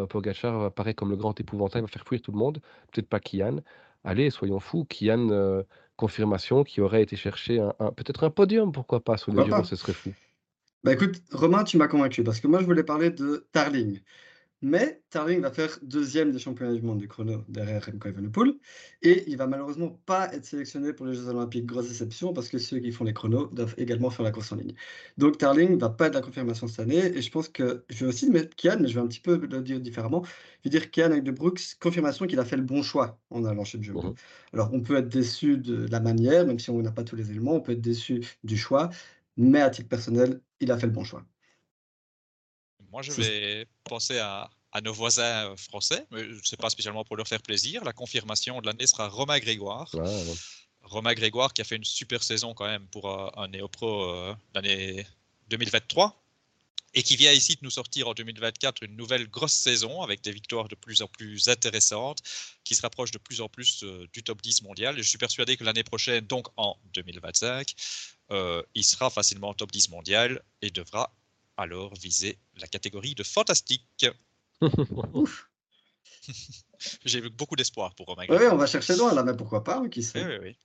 Pogacar 0.10 0.63
apparaît 0.63 0.94
comme 0.94 1.12
le 1.12 1.16
grand 1.16 1.39
épouvantail, 1.39 1.81
va 1.81 1.88
faire 1.88 2.06
fuir 2.06 2.22
tout 2.22 2.34
le 2.34 2.39
monde, 2.39 2.60
peut-être 2.92 3.07
pas 3.07 3.22
Kian. 3.22 3.62
Allez, 4.04 4.30
soyons 4.30 4.60
fous, 4.60 4.84
Kian 4.84 5.63
confirmation 5.98 6.64
qui 6.64 6.80
aurait 6.80 7.04
été 7.04 7.16
chercher 7.16 7.60
un, 7.60 7.92
peut-être 7.92 8.24
un 8.24 8.30
podium, 8.30 8.72
pourquoi 8.72 9.02
pas, 9.02 9.18
sur 9.18 9.34
le 9.34 9.44
Giro, 9.44 9.64
ce 9.64 9.76
serait 9.76 9.94
fou. 9.94 10.14
Bah 10.84 10.94
écoute, 10.94 11.22
Romain, 11.32 11.64
tu 11.64 11.78
m'as 11.78 11.88
convaincu 11.88 12.24
parce 12.24 12.40
que 12.40 12.48
moi 12.48 12.62
je 12.62 12.66
voulais 12.66 12.84
parler 12.84 13.10
de 13.10 13.48
Tarling. 13.52 14.00
Mais 14.63 15.04
Tarling 15.12 15.42
va 15.42 15.51
faire 15.51 15.77
deuxième 15.83 16.31
des 16.31 16.39
championnats 16.39 16.74
du 16.74 16.81
monde 16.81 16.98
du 16.98 17.07
chrono 17.07 17.44
derrière 17.48 17.86
Remco 17.86 18.09
Evenepoel. 18.09 18.56
Et 19.04 19.30
il 19.30 19.38
va 19.38 19.45
malheureusement 19.45 20.01
pas 20.07 20.33
être 20.33 20.45
sélectionné 20.45 20.94
pour 20.94 21.06
les 21.06 21.13
Jeux 21.13 21.27
Olympiques. 21.27 21.68
Grosse 21.68 21.88
déception 21.89 22.33
parce 22.33 22.50
que 22.50 22.57
ceux 22.57 22.80
qui 22.80 22.92
font 22.92 23.04
les 23.04 23.13
chronos 23.13 23.48
doivent 23.54 23.75
également 23.77 24.09
faire 24.09 24.24
la 24.24 24.31
course 24.31 24.51
en 24.51 24.56
ligne. 24.56 24.74
Donc 25.18 25.38
Tarling 25.38 25.77
va 25.77 25.89
pas 25.89 26.07
être 26.07 26.15
la 26.15 26.21
confirmation 26.21 26.68
cette 26.68 26.80
année. 26.80 27.06
Et 27.15 27.21
je 27.21 27.30
pense 27.30 27.50
que 27.50 27.86
je 27.89 28.06
vais 28.06 28.09
aussi 28.09 28.31
mettre 28.31 28.56
Kian, 28.56 28.77
mais 28.80 28.88
je 28.88 28.95
vais 28.95 29.01
un 29.01 29.07
petit 29.07 29.19
peu 29.19 29.38
le 29.38 29.62
dire 29.62 29.80
différemment. 29.80 30.24
Je 30.25 30.69
vais 30.69 30.80
dire 30.80 30.89
Kian 30.89 31.12
avec 31.12 31.24
De 31.24 31.31
Brooks, 31.31 31.75
confirmation 31.80 32.25
qu'il 32.25 32.39
a 32.39 32.45
fait 32.45 32.57
le 32.57 32.63
bon 32.63 32.81
choix 32.81 33.19
en 33.30 33.45
allant 33.45 33.63
chez 33.63 33.77
le 33.77 33.94
mmh 33.94 34.15
Alors 34.53 34.74
on 34.74 34.81
peut 34.81 34.98
être 34.98 35.10
déçu 35.10 35.57
de 35.57 35.86
la 35.92 36.00
manière, 36.00 36.48
même 36.48 36.57
si 36.60 36.71
on 36.71 36.81
n'a 36.81 36.92
pas 36.92 37.03
tous 37.03 37.15
les 37.15 37.30
éléments. 37.30 37.53
On 37.53 37.62
peut 37.62 37.74
être 37.74 37.81
déçu 37.81 38.24
du 38.44 38.57
choix. 38.57 38.89
Mais 39.38 39.62
à 39.62 39.69
titre 39.69 39.89
personnel, 39.89 40.42
il 40.62 40.71
a 40.71 40.77
fait 40.80 40.88
le 40.88 40.94
bon 40.94 41.03
choix. 41.03 41.24
Moi, 42.92 43.01
je 43.01 43.12
vais 43.12 43.68
penser 43.84 44.19
à, 44.19 44.50
nos 44.84 44.94
voisins 44.94 45.50
euh, 45.50 45.56
français, 45.56 46.06
mais 46.12 46.24
ce 46.44 46.54
n'est 46.54 46.57
pas 46.60 46.69
spécialement 46.69 47.04
pour 47.04 47.18
leur 47.18 47.28
faire 47.28 47.42
plaisir. 47.42 47.84
La 47.84 47.94
confirmation 47.94 48.62
de 48.62 48.68
l'année 48.68 48.86
sera 48.86 49.07
Romain 49.07 49.39
Grégoire. 49.39 49.89
Romain 50.84 51.16
Grégoire 51.16 51.51
qui 51.54 51.62
a 51.62 51.63
fait 51.63 51.78
une 51.78 51.84
super 51.84 52.22
saison 52.22 52.54
quand 52.54 52.68
même 52.68 52.86
pour 52.88 53.10
euh, 53.10 53.30
un 53.36 53.48
néo-pro 53.48 54.04
euh, 54.04 54.36
l'année 54.54 55.06
2023 55.50 56.24
et 56.94 57.01
qui 57.01 57.18
vient 57.18 57.31
ici 57.31 57.56
de 57.56 57.60
nous 57.63 57.72
sortir 57.72 58.07
en 58.07 58.13
2024 58.13 58.84
une 58.84 58.96
nouvelle 58.96 59.27
grosse 59.27 59.53
saison 59.53 60.03
avec 60.03 60.22
des 60.22 60.32
victoires 60.32 60.67
de 60.67 60.75
plus 60.75 61.01
en 61.01 61.08
plus 61.08 61.50
intéressantes, 61.50 62.20
qui 62.63 62.75
se 62.75 62.82
rapprochent 62.84 63.12
de 63.12 63.17
plus 63.17 63.41
en 63.41 63.50
plus 63.50 63.84
du 64.13 64.24
top 64.24 64.41
10 64.41 64.62
mondial. 64.62 64.96
je 64.96 65.01
suis 65.01 65.17
persuadé 65.17 65.58
que 65.58 65.63
l'année 65.63 65.84
prochaine, 65.84 66.25
donc 66.25 66.48
en 66.56 66.77
2025, 66.94 67.74
il 68.74 68.84
sera 68.84 69.10
facilement 69.10 69.53
top 69.53 69.72
10 69.72 69.89
mondial 69.89 70.41
et 70.62 70.72
devra 70.72 71.12
alors 71.58 71.94
viser 71.96 72.40
la 72.58 72.68
catégorie 72.68 73.16
de 73.16 73.24
fantastique. 73.24 74.08
J'ai 77.06 77.22
beaucoup 77.30 77.56
d'espoir 77.56 77.96
pour 77.96 78.08
Romain. 78.08 78.26
Oui, 78.30 78.38
on 78.52 78.58
va 78.58 78.68
chercher 78.68 78.96
loin 78.96 79.14
là, 79.14 79.24
mais 79.24 79.36
pourquoi 79.36 79.64
pas, 79.64 79.88
qui 79.90 80.04
sait. 80.04 80.24
Oui, 80.24 80.32
oui, 80.32 80.38
oui. 80.44 80.58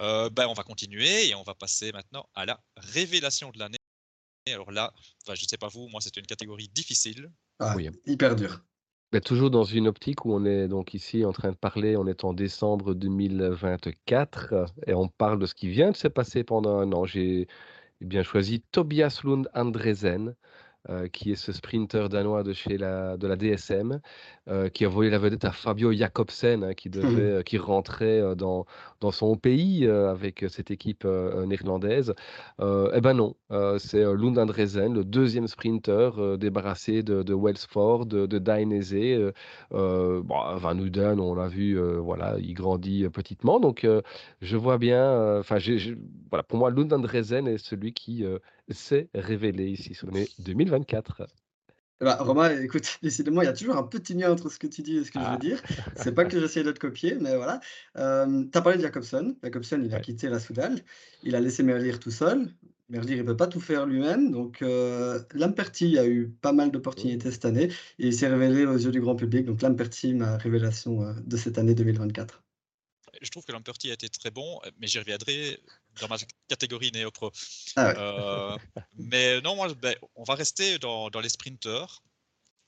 Euh, 0.00 0.28
ben, 0.30 0.46
on 0.48 0.54
va 0.54 0.62
continuer 0.64 1.28
et 1.28 1.34
on 1.34 1.42
va 1.42 1.54
passer 1.54 1.92
maintenant 1.92 2.28
à 2.34 2.46
la 2.46 2.60
révélation 2.76 3.50
de 3.50 3.58
l'année. 3.58 3.76
Alors 4.48 4.72
là, 4.72 4.92
je 5.26 5.32
ne 5.32 5.36
sais 5.36 5.56
pas 5.56 5.68
vous, 5.68 5.88
moi 5.88 6.00
c'était 6.00 6.20
une 6.20 6.26
catégorie 6.26 6.68
difficile. 6.68 7.30
Ah, 7.60 7.74
oui. 7.76 7.88
Hyper 8.04 8.36
dur. 8.36 8.60
Mais 9.12 9.20
toujours 9.20 9.50
dans 9.50 9.64
une 9.64 9.86
optique 9.86 10.24
où 10.24 10.34
on 10.34 10.44
est 10.44 10.66
donc 10.66 10.92
ici 10.92 11.24
en 11.24 11.32
train 11.32 11.52
de 11.52 11.56
parler, 11.56 11.96
on 11.96 12.06
est 12.08 12.24
en 12.24 12.32
décembre 12.34 12.94
2024 12.94 14.66
et 14.88 14.94
on 14.94 15.08
parle 15.08 15.38
de 15.38 15.46
ce 15.46 15.54
qui 15.54 15.68
vient 15.68 15.92
de 15.92 15.96
se 15.96 16.08
passer 16.08 16.42
pendant 16.42 16.78
un 16.78 16.90
an. 16.92 17.04
J'ai 17.04 17.46
bien 18.00 18.22
choisi 18.24 18.60
Tobias 18.70 19.22
Lund 19.24 19.48
Andresen, 19.54 20.36
euh, 20.90 21.08
qui 21.08 21.32
est 21.32 21.36
ce 21.36 21.50
sprinter 21.50 22.10
danois 22.10 22.42
de 22.42 22.52
chez 22.52 22.76
la, 22.76 23.16
de 23.16 23.26
la 23.26 23.36
DSM, 23.36 24.00
euh, 24.48 24.68
qui 24.68 24.84
a 24.84 24.88
volé 24.88 25.08
la 25.08 25.18
vedette 25.18 25.46
à 25.46 25.50
Fabio 25.50 25.90
Jacobsen, 25.94 26.62
hein, 26.62 26.74
qui, 26.74 26.90
devait, 26.90 27.22
euh, 27.38 27.42
qui 27.42 27.56
rentrait 27.56 28.36
dans, 28.36 28.66
dans 29.00 29.10
son 29.10 29.34
pays 29.36 29.86
avec 29.86 30.44
cette 30.48 30.70
équipe 30.70 31.04
néerlandaise. 31.46 32.14
eh 32.60 33.00
ben 33.00 33.14
non, 33.14 33.34
c'est 33.78 34.02
Lund 34.04 34.38
Andresen, 34.38 34.92
le 34.92 35.04
deuxième 35.04 35.48
sprinter 35.48 36.36
débarrassé 36.38 37.02
de, 37.02 37.22
de 37.22 37.34
Wellsford, 37.34 38.04
de, 38.04 38.26
de 38.26 38.38
Dainese. 38.38 39.32
bon, 39.70 40.56
Van 40.56 40.78
Uden, 40.78 41.18
on 41.18 41.34
l'a 41.34 41.48
vu, 41.48 41.78
voilà, 41.98 42.36
il 42.38 42.52
grandit 42.54 43.08
petitement. 43.08 43.58
Donc 43.58 43.86
je 44.42 44.56
vois 44.56 44.78
bien, 44.78 45.38
enfin, 45.38 45.58
voilà, 46.30 46.42
pour 46.42 46.58
moi, 46.58 46.70
Lund 46.70 46.92
Andresen 46.92 47.48
est 47.48 47.58
celui 47.58 47.92
qui 47.92 48.24
s'est 48.70 49.08
révélé 49.14 49.66
ici 49.66 49.94
sur 49.94 50.06
l'année 50.06 50.28
2024. 50.38 51.26
Bah, 52.00 52.16
Romain, 52.20 52.60
écoute, 52.60 52.98
décidément, 53.02 53.42
il 53.42 53.46
y 53.46 53.48
a 53.48 53.52
toujours 53.52 53.76
un 53.76 53.84
petit 53.84 54.14
lien 54.14 54.32
entre 54.32 54.50
ce 54.50 54.58
que 54.58 54.66
tu 54.66 54.82
dis 54.82 54.98
et 54.98 55.04
ce 55.04 55.10
que 55.10 55.18
je 55.18 55.24
veux 55.24 55.30
ah. 55.32 55.38
dire. 55.38 55.62
C'est 55.96 56.14
pas 56.14 56.24
que 56.24 56.38
j'essaie 56.40 56.62
de 56.62 56.72
te 56.72 56.78
copier, 56.78 57.16
mais 57.20 57.36
voilà. 57.36 57.60
tu 57.94 58.00
as 58.00 58.62
parlé 58.62 58.76
de 58.78 58.82
Jacobson. 58.82 59.36
Jacobson, 59.42 59.80
il 59.84 59.94
a 59.94 60.00
quitté 60.00 60.28
la 60.28 60.38
Soudal. 60.38 60.80
Il 61.22 61.34
a 61.34 61.40
laissé 61.40 61.62
Merlier 61.62 61.98
tout 61.98 62.10
seul. 62.10 62.50
Merlier, 62.90 63.16
il 63.16 63.24
peut 63.24 63.36
pas 63.36 63.46
tout 63.46 63.60
faire 63.60 63.86
lui-même, 63.86 64.30
donc 64.30 64.60
heu, 64.60 65.26
Lamperti 65.32 65.98
a 65.98 66.06
eu 66.06 66.28
pas 66.28 66.52
mal 66.52 66.70
d'opportunités 66.70 67.30
cette 67.30 67.46
année 67.46 67.64
et 67.98 68.08
il 68.08 68.14
s'est 68.14 68.28
révélé 68.28 68.66
aux 68.66 68.76
yeux 68.76 68.90
du 68.90 69.00
grand 69.00 69.16
public, 69.16 69.46
donc 69.46 69.62
Lamperti, 69.62 70.12
ma 70.12 70.36
révélation, 70.36 71.02
heu, 71.02 71.14
de 71.24 71.36
cette 71.38 71.56
année 71.56 71.74
2024. 71.74 72.42
Je 73.24 73.30
trouve 73.30 73.44
que 73.44 73.52
Lamperti 73.52 73.90
a 73.90 73.94
été 73.94 74.08
très 74.08 74.30
bon, 74.30 74.60
mais 74.78 74.86
j'y 74.86 74.98
reviendrai 74.98 75.60
dans 76.00 76.08
ma 76.08 76.16
catégorie 76.48 76.92
néo-pro. 76.92 77.30
Ah 77.76 77.88
ouais. 77.88 77.94
Euh, 77.96 78.58
mais 78.98 79.40
non, 79.40 79.56
moi, 79.56 79.72
ben, 79.74 79.96
on 80.14 80.24
va 80.24 80.34
rester 80.34 80.78
dans, 80.78 81.10
dans 81.10 81.20
les 81.20 81.28
sprinteurs. 81.28 82.02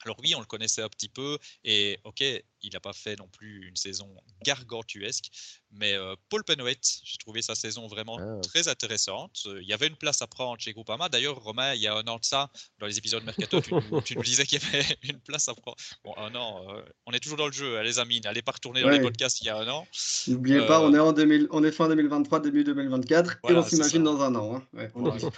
Alors 0.05 0.17
oui, 0.23 0.35
on 0.35 0.41
le 0.41 0.47
connaissait 0.47 0.83
un 0.83 0.89
petit 0.89 1.09
peu, 1.09 1.39
et 1.65 1.99
ok, 2.05 2.21
il 2.21 2.73
n'a 2.73 2.81
pas 2.81 2.93
fait 2.93 3.17
non 3.17 3.29
plus 3.29 3.67
une 3.69 3.77
saison 3.77 4.15
gargantuesque, 4.45 5.27
mais 5.73 5.95
euh, 5.95 6.15
Paul 6.29 6.45
Penouet, 6.45 6.77
j'ai 7.03 7.17
trouvé 7.19 7.43
sa 7.43 7.55
saison 7.55 7.87
vraiment 7.87 8.19
Ah. 8.21 8.41
très 8.43 8.69
intéressante. 8.69 9.43
Euh, 9.47 9.61
Il 9.63 9.69
y 9.69 9.73
avait 9.73 9.87
une 9.87 9.97
place 9.97 10.23
à 10.23 10.27
prendre 10.27 10.61
chez 10.61 10.73
Groupama. 10.73 11.09
D'ailleurs, 11.09 11.37
Romain, 11.43 11.75
il 11.75 11.81
y 11.81 11.87
a 11.87 11.95
un 11.95 12.07
an 12.07 12.17
de 12.19 12.25
ça, 12.25 12.51
dans 12.79 12.87
les 12.87 12.99
épisodes 12.99 13.25
Mercato, 13.25 13.61
tu, 13.61 13.73
nous- 13.75 14.01
tu 14.03 14.17
nous 14.17 14.23
disais 14.23 14.45
qu'il 14.47 14.63
y 14.63 14.67
avait 14.67 14.85
une 15.03 15.21
place 15.21 15.49
à 15.49 15.55
prendre. 15.55 15.77
Bon, 16.05 16.15
un 16.19 16.35
an, 16.35 16.65
euh, 16.71 16.83
on 17.07 17.13
est 17.13 17.21
toujours 17.21 17.39
dans 17.39 17.47
le 17.47 17.53
jeu, 17.53 17.79
hein, 17.79 17.83
les 17.83 17.99
amis. 17.99 18.21
N'allez 18.21 18.43
pas 18.43 18.53
retourner 18.53 18.83
dans 18.83 18.89
les 18.91 19.01
podcasts 19.01 19.41
il 19.41 19.47
y 19.47 19.51
a 19.51 19.57
un 19.59 19.69
an. 19.69 19.87
N'oubliez 20.29 20.67
pas, 20.67 20.81
on 20.83 20.93
est 20.95 20.99
en 20.99 21.13
2000 21.13 21.49
on 21.51 21.65
est 21.65 21.73
fin 21.73 21.89
2023, 21.89 22.41
début 22.41 22.65
2024 22.65 23.39
Voilà, 23.43 23.59
et 23.59 23.63
on 23.63 23.67
s'imagine 23.67 24.05
dans 24.05 24.21
un 24.21 24.35
an, 24.35 24.57
hein. 24.57 24.67
Ouais, 24.75 24.91
on 24.95 25.01
est 25.07 25.11
Voilà. 25.11 25.17
bien. 25.19 25.31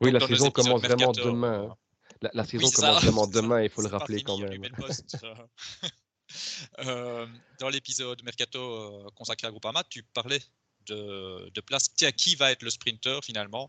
Oui, 0.00 0.12
Donc, 0.12 0.20
la 0.22 0.26
saison 0.28 0.50
commence 0.50 0.82
vraiment 0.82 1.12
demain. 1.12 1.68
hein. 1.70 1.76
La, 2.22 2.30
la 2.34 2.44
saison 2.44 2.66
Oui, 2.66 2.72
commence 2.72 2.94
ça. 3.00 3.00
vraiment 3.00 3.26
demain, 3.26 3.62
il 3.62 3.70
faut 3.70 3.82
le 3.82 3.88
rappeler 3.88 4.22
quand 4.22 4.38
même. 4.38 4.62
Euh, 6.78 7.26
dans 7.60 7.68
l'épisode 7.68 8.22
Mercato 8.22 8.58
euh, 8.58 9.10
consacré 9.14 9.46
à 9.46 9.50
Groupama, 9.50 9.84
tu 9.84 10.02
parlais 10.02 10.40
de, 10.86 11.50
de 11.52 11.60
place. 11.60 11.92
Tiens, 11.94 12.10
qui 12.10 12.36
va 12.36 12.50
être 12.52 12.62
le 12.62 12.70
sprinter 12.70 13.20
finalement? 13.22 13.68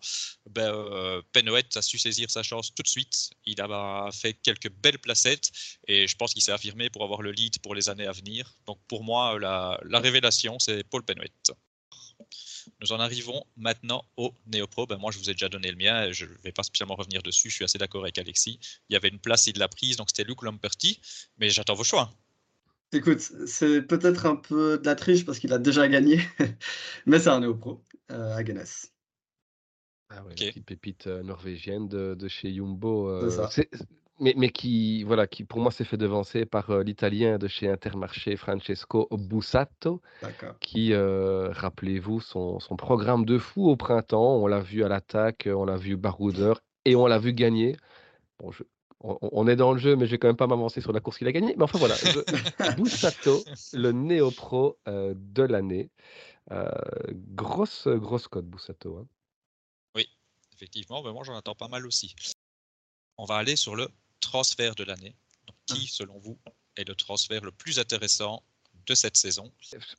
Ben, 0.50 0.74
euh, 0.74 1.22
Penouet 1.34 1.66
a 1.76 1.82
su 1.82 1.98
saisir 1.98 2.32
sa 2.32 2.42
chance 2.42 2.74
tout 2.74 2.84
de 2.84 2.88
suite. 2.88 3.32
Il 3.46 3.60
a 3.62 4.10
fait 4.14 4.34
quelques 4.36 4.72
belles 4.72 5.00
placettes 5.00 5.52
et 5.88 6.08
je 6.08 6.16
pense 6.16 6.34
qu'il 6.34 6.42
s'est 6.42 6.54
affirmé 6.54 6.90
pour 6.90 7.04
avoir 7.04 7.22
le 7.22 7.32
lead 7.32 7.60
pour 7.60 7.76
les 7.76 7.90
années 7.90 8.08
à 8.08 8.14
venir. 8.14 8.56
Donc 8.66 8.80
pour 8.88 9.04
moi, 9.04 9.38
la, 9.40 9.80
la 9.84 10.00
révélation, 10.00 10.58
c'est 10.60 10.84
Paul 10.86 11.04
Penouet. 11.04 11.32
Nous 12.82 12.92
en 12.92 13.00
arrivons 13.00 13.44
maintenant 13.58 14.04
au 14.18 14.34
Néopro. 14.48 14.86
Ben 14.88 14.98
moi, 14.98 15.12
je 15.12 15.18
vous 15.20 15.30
ai 15.30 15.34
déjà 15.34 15.50
donné 15.50 15.70
le 15.72 15.78
mien. 15.78 16.12
Je 16.12 16.26
ne 16.26 16.32
vais 16.44 16.52
pas 16.52 16.64
spécialement 16.64 16.96
revenir 16.96 17.22
dessus. 17.24 17.50
Je 17.50 17.56
suis 17.56 17.66
assez 17.66 17.78
d'accord 17.78 18.04
avec 18.04 18.18
Alexis. 18.18 18.60
Il 18.90 18.94
y 18.94 18.96
avait 18.96 19.10
une 19.10 19.20
place, 19.20 19.48
il 19.48 19.58
l'a 19.58 19.68
prise, 19.68 19.98
donc 19.98 20.10
c'était 20.10 20.24
Luc 20.24 20.42
Lamperti. 20.42 21.00
Mais 21.38 21.50
j'attends 21.50 21.76
vos 21.76 21.84
choix. 21.84 22.12
Écoute, 22.92 23.22
c'est 23.48 23.82
peut-être 23.82 24.26
un 24.28 24.36
peu 24.36 24.78
de 24.78 24.86
la 24.86 24.96
triche 24.96 25.26
parce 25.26 25.40
qu'il 25.40 25.52
a 25.52 25.58
déjà 25.58 25.88
gagné, 25.88 26.20
mais 27.08 27.20
c'est 27.20 27.30
un 27.30 27.40
néo-pro, 27.40 27.84
heu, 28.12 28.16
Hagenes. 28.34 28.66
Ah 30.10 30.24
ouais, 30.24 30.36
petite 30.36 30.66
pépite 30.66 31.08
euh, 31.08 31.24
norvégienne 31.24 31.88
de, 31.88 32.16
de 32.18 32.28
chez 32.28 32.54
Jumbo. 32.54 33.30
C'est 33.30 33.40
euh, 33.40 33.48
c'est- 33.50 33.70
mais, 34.20 34.34
mais 34.38 34.50
qui, 34.52 35.04
voilà, 35.04 35.28
qui 35.28 35.44
pour 35.44 35.60
moi 35.60 35.72
s'est 35.72 35.84
fait 35.86 35.98
devancer 35.98 36.46
par 36.46 36.70
euh, 36.70 36.84
l'Italien 36.84 37.38
de 37.38 37.48
chez 37.48 37.70
Intermarché, 37.70 38.36
Francesco 38.38 39.08
Bussato, 39.12 40.02
qui, 40.60 40.94
euh, 40.94 41.52
rappelez-vous, 41.52 42.22
son, 42.22 42.60
son 42.60 42.76
programme 42.76 43.26
de 43.26 43.38
fou 43.38 43.70
au 43.70 43.76
printemps, 43.76 44.38
on 44.38 44.48
l'a 44.48 44.60
vu 44.60 44.84
à 44.84 44.88
l'attaque, 44.88 45.48
on 45.52 45.66
l'a 45.66 45.78
vu 45.78 45.98
baroudeur 45.98 46.62
et 46.86 46.96
on 46.96 47.08
l'a 47.08 47.20
vu 47.20 47.34
gagner. 47.34 47.76
Bon, 48.40 48.52
je- 48.52 48.64
on, 49.02 49.18
on 49.22 49.48
est 49.48 49.56
dans 49.58 49.74
le 49.74 49.80
jeu, 49.80 49.96
mais 49.96 50.06
je 50.06 50.12
vais 50.12 50.18
quand 50.20 50.28
même 50.30 50.38
pas 50.38 50.48
m'avancer 50.48 50.80
sur 50.80 50.94
la 50.94 51.00
course 51.02 51.18
qu'il 51.18 51.28
a 51.28 51.32
gagnée. 51.32 51.56
Mais 51.58 51.64
enfin 51.64 51.80
voilà, 51.80 51.96
je- 51.96 52.72
Bussato, 52.78 53.44
le 53.74 53.92
néo-pro 53.92 54.78
euh, 54.88 55.14
de 55.18 55.44
l'année. 55.44 55.90
Euh, 56.52 56.70
grosse, 57.36 57.88
grosse 57.88 58.28
cote, 58.28 58.46
Bussato. 58.46 58.98
hein. 58.98 59.08
Effectivement, 60.56 61.02
ben 61.02 61.12
moi 61.12 61.24
j'en 61.24 61.36
attends 61.36 61.56
pas 61.56 61.68
mal 61.68 61.86
aussi. 61.86 62.16
On 63.18 63.26
va 63.26 63.36
aller 63.36 63.56
sur 63.56 63.76
le 63.76 63.90
transfert 64.24 64.76
de 64.76 64.84
l'année. 64.84 65.16
Qui, 65.66 65.88
selon 65.88 66.20
vous, 66.20 66.38
est 66.76 66.88
le 66.88 66.96
transfert 66.96 67.42
le 67.42 67.52
plus 67.52 67.80
intéressant 67.80 68.44
de 68.86 68.96
cette 68.96 69.16
saison? 69.18 69.52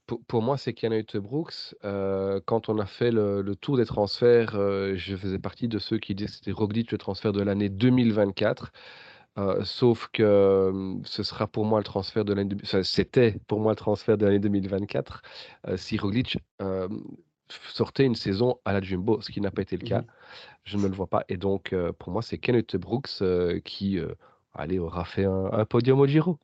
Pour, 0.07 0.21
pour 0.27 0.43
moi, 0.43 0.59
c'est 0.59 0.75
Kenneth 0.75 1.17
Brooks. 1.17 1.75
Euh, 1.85 2.41
quand 2.45 2.69
on 2.69 2.79
a 2.79 2.87
fait 2.87 3.11
le, 3.11 3.41
le 3.41 3.57
tour 3.57 3.77
des 3.77 3.87
transferts, 3.87 4.57
euh, 4.57 4.95
je 4.97 5.17
faisais 5.17 5.39
partie 5.39 5.69
de 5.69 5.79
ceux 5.79 5.99
qui 5.99 6.15
disaient 6.15 6.29
que 6.29 6.35
c'était 6.35 6.53
Roglic 6.53 6.93
le 6.93 6.99
transfert 6.99 7.33
de 7.33 7.43
l'année 7.43 7.69
2024. 7.69 8.73
Euh, 9.37 9.65
sauf 9.65 10.09
que 10.13 11.01
ce 11.05 11.25
sera 11.25 11.49
pour 11.49 11.65
moi 11.65 11.81
le 11.81 11.85
transfert 11.85 12.25
de 12.25 12.33
l'année. 12.33 12.55
c'était 12.85 13.41
pour 13.49 13.59
moi 13.59 13.73
le 13.73 13.77
transfert 13.77 14.17
de 14.17 14.27
l'année 14.27 14.39
2024 14.39 15.23
euh, 15.67 15.77
si 15.77 15.99
Roglic 15.99 16.39
sortait 17.49 18.05
une 18.05 18.15
saison 18.15 18.59
à 18.65 18.73
la 18.73 18.81
Jumbo, 18.81 19.21
ce 19.21 19.31
qui 19.31 19.41
n'a 19.41 19.51
pas 19.51 19.63
été 19.63 19.77
le 19.77 19.87
cas. 19.87 20.01
Mmh 20.01 20.07
Je 20.65 20.77
ne 20.77 20.87
le 20.87 20.95
vois 20.95 21.07
pas. 21.07 21.25
Et 21.29 21.37
donc, 21.37 21.73
euh, 21.73 21.93
pour 21.93 22.11
moi, 22.11 22.23
c'est 22.23 22.39
Kenneth 22.39 22.77
Brooks 22.77 23.21
euh, 23.21 23.61
qui 23.61 23.99
euh, 23.99 24.15
allez, 24.55 24.79
aura 24.79 25.05
fait 25.05 25.25
un, 25.25 25.53
un 25.53 25.65
podium 25.65 26.01
au 26.01 26.07
Giro. 26.07 26.39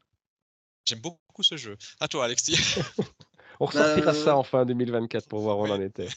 J'aime 0.84 1.00
beaucoup 1.00 1.42
ce 1.42 1.56
jeu. 1.56 1.76
À 2.00 2.08
toi, 2.08 2.24
Alexis. 2.24 2.80
On 3.60 3.66
ressortira 3.66 4.12
Bah, 4.12 4.14
ça 4.14 4.36
en 4.36 4.42
fin 4.42 4.64
2024 4.64 5.28
pour 5.28 5.40
voir 5.40 5.58
où 5.58 5.66
on 5.66 5.70
en 5.70 5.80
était. 5.82 6.08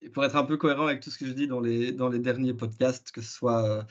Et 0.00 0.08
pour 0.08 0.24
être 0.24 0.36
un 0.36 0.44
peu 0.44 0.56
cohérent 0.56 0.86
avec 0.86 1.00
tout 1.00 1.10
ce 1.10 1.18
que 1.18 1.26
je 1.26 1.32
dis 1.32 1.46
dans 1.46 1.60
les 1.60 1.92
dans 1.92 2.08
les 2.08 2.18
derniers 2.18 2.54
podcasts, 2.54 3.12
que 3.12 3.20
ce 3.20 3.30
soit, 3.30 3.86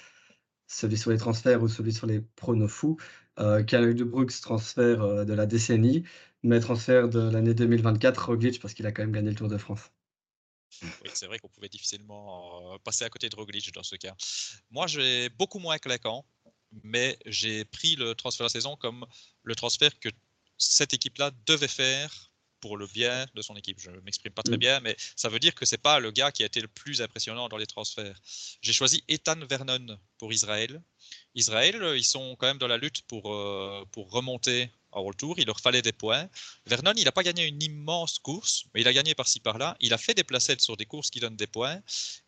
celui 0.65 0.97
sur 0.97 1.11
les 1.11 1.19
transferts 1.19 1.61
ou 1.61 1.67
celui 1.67 1.93
sur 1.93 2.07
les 2.07 2.21
pronos 2.35 2.67
fous, 2.67 2.97
de 3.37 4.03
Brooks, 4.03 4.41
transfert, 4.41 5.23
de 5.23 5.33
la 5.33 5.45
décennie, 5.45 6.03
mais 6.43 6.59
transfert 6.59 7.09
de 7.09 7.19
l'année 7.19 7.53
2024, 7.53 8.27
Roglic 8.27 8.59
parce 8.59 8.73
qu'il 8.73 8.85
a 8.85 8.91
quand 8.91 9.03
même 9.03 9.11
gagné 9.11 9.29
le 9.29 9.35
Tour 9.35 9.47
de 9.47 9.57
France. 9.57 9.91
Oui, 10.81 11.09
c'est 11.13 11.27
vrai 11.27 11.37
qu'on 11.37 11.49
pouvait 11.49 11.69
difficilement 11.69 12.73
euh, 12.73 12.77
passer 12.83 13.03
à 13.03 13.09
côté 13.09 13.29
de 13.29 13.35
Roglic 13.35 13.71
dans 13.73 13.83
ce 13.83 13.95
cas. 13.95 14.15
Moi, 14.71 14.87
j'ai 14.87 15.29
beaucoup 15.29 15.59
moins 15.59 15.77
claquant, 15.77 16.25
mais 16.83 17.17
j'ai 17.25 17.65
pris 17.65 17.95
le 17.95 18.15
transfert 18.15 18.45
de 18.45 18.49
la 18.49 18.53
saison 18.53 18.75
comme 18.77 19.05
le 19.43 19.55
transfert 19.55 19.99
que 19.99 20.09
cette 20.57 20.93
équipe-là 20.93 21.31
devait 21.45 21.67
faire 21.67 22.31
pour 22.61 22.77
le 22.77 22.87
bien 22.87 23.25
de 23.33 23.41
son 23.41 23.55
équipe. 23.55 23.79
Je 23.79 23.89
ne 23.89 23.99
m'exprime 24.01 24.31
pas 24.33 24.43
très 24.43 24.55
Mm. 24.55 24.59
bien, 24.59 24.79
mais 24.81 24.95
ça 25.15 25.29
veut 25.29 25.39
dire 25.39 25.55
que 25.55 25.65
c'est 25.65 25.79
pas 25.81 25.99
le 25.99 26.11
gars 26.11 26.31
qui 26.31 26.43
a 26.43 26.45
été 26.45 26.61
le 26.61 26.67
plus 26.67 27.01
impressionnant 27.01 27.49
dans 27.49 27.57
les 27.57 27.65
transferts. 27.65 28.19
J'ai 28.61 28.71
choisi 28.73 29.03
Ethan 29.07 29.39
Vernon 29.49 29.99
pour 30.19 30.31
Israël. 30.31 30.81
Israël, 31.35 31.81
euh, 31.81 31.97
ils 31.97 32.03
sont 32.05 32.35
quand 32.37 32.47
même 32.47 32.59
dans 32.59 32.67
la 32.67 32.77
lutte 32.77 33.01
pour, 33.07 33.33
euh, 33.33 33.83
pour 33.91 34.11
remonter 34.11 34.71
à 34.93 34.99
World 34.99 35.17
Tour. 35.17 35.35
Il 35.37 35.45
leur 35.45 35.59
fallait 35.59 35.81
des 35.81 35.91
points. 35.91 36.27
Vernon, 36.65 36.93
il 36.95 37.05
n'a 37.05 37.11
pas 37.11 37.23
gagné 37.23 37.45
une 37.45 37.61
immense 37.61 38.19
course, 38.19 38.65
mais 38.73 38.81
il 38.81 38.87
a 38.87 38.93
gagné 38.93 39.15
par-ci 39.15 39.39
par-là. 39.39 39.75
Il 39.79 39.93
a 39.93 39.97
fait 39.97 40.13
des 40.13 40.23
placettes 40.23 40.61
sur 40.61 40.77
des 40.77 40.85
courses 40.85 41.09
qui 41.09 41.19
donnent 41.19 41.35
des 41.35 41.47
points. 41.47 41.81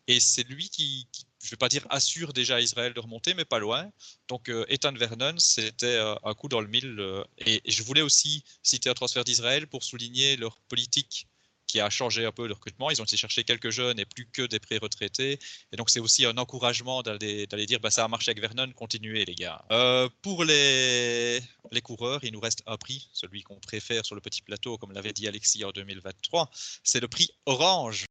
Et 0.06 0.20
c'est 0.20 0.44
lui 0.48 0.68
qui, 0.68 1.08
je 1.42 1.46
ne 1.46 1.50
vais 1.50 1.56
pas 1.56 1.68
dire 1.68 1.86
assure 1.90 2.32
déjà 2.32 2.60
Israël 2.60 2.94
de 2.94 3.00
remonter, 3.00 3.34
mais 3.34 3.44
pas 3.44 3.58
loin. 3.58 3.90
Donc 4.28 4.48
euh, 4.48 4.64
Ethan 4.68 4.92
Vernon, 4.92 5.34
c'était 5.38 5.86
euh, 5.86 6.14
un 6.24 6.34
coup 6.34 6.48
dans 6.48 6.60
le 6.60 6.68
mille. 6.68 6.98
euh, 6.98 7.24
et 7.38 7.60
je 7.66 7.82
voulais 7.82 8.02
aussi 8.02 8.44
citer 8.62 8.90
un 8.90 8.94
transfert 8.94 9.24
d'Israël 9.24 9.66
pour 9.66 9.84
souligner 9.84 10.36
leur 10.36 10.60
politique 10.68 11.28
qui 11.66 11.80
a 11.80 11.90
changé 11.90 12.24
un 12.24 12.32
peu 12.32 12.46
le 12.46 12.54
recrutement. 12.54 12.90
Ils 12.90 13.00
ont 13.00 13.04
été 13.04 13.16
chercher 13.16 13.44
quelques 13.44 13.70
jeunes 13.70 13.98
et 13.98 14.04
plus 14.04 14.26
que 14.26 14.42
des 14.42 14.58
pré-retraités. 14.58 15.38
Et 15.72 15.76
donc 15.76 15.90
c'est 15.90 16.00
aussi 16.00 16.24
un 16.24 16.36
encouragement 16.36 17.02
d'aller 17.02 17.66
dire 17.66 17.80
bah, 17.80 17.90
ça 17.90 18.04
a 18.04 18.08
marché 18.08 18.30
avec 18.30 18.40
Vernon, 18.40 18.72
continuez 18.72 19.24
les 19.24 19.34
gars. 19.34 19.64
Euh, 19.70 20.08
pour 20.22 20.44
les, 20.44 21.40
les 21.72 21.80
coureurs, 21.82 22.22
il 22.24 22.32
nous 22.32 22.40
reste 22.40 22.62
un 22.66 22.76
prix, 22.76 23.08
celui 23.12 23.42
qu'on 23.42 23.60
préfère 23.60 24.04
sur 24.04 24.14
le 24.14 24.20
petit 24.20 24.42
plateau, 24.42 24.78
comme 24.78 24.92
l'avait 24.92 25.12
dit 25.12 25.26
Alexis 25.26 25.64
en 25.64 25.70
2023. 25.70 26.50
C'est 26.82 27.00
le 27.00 27.08
prix 27.08 27.30
Orange 27.46 28.04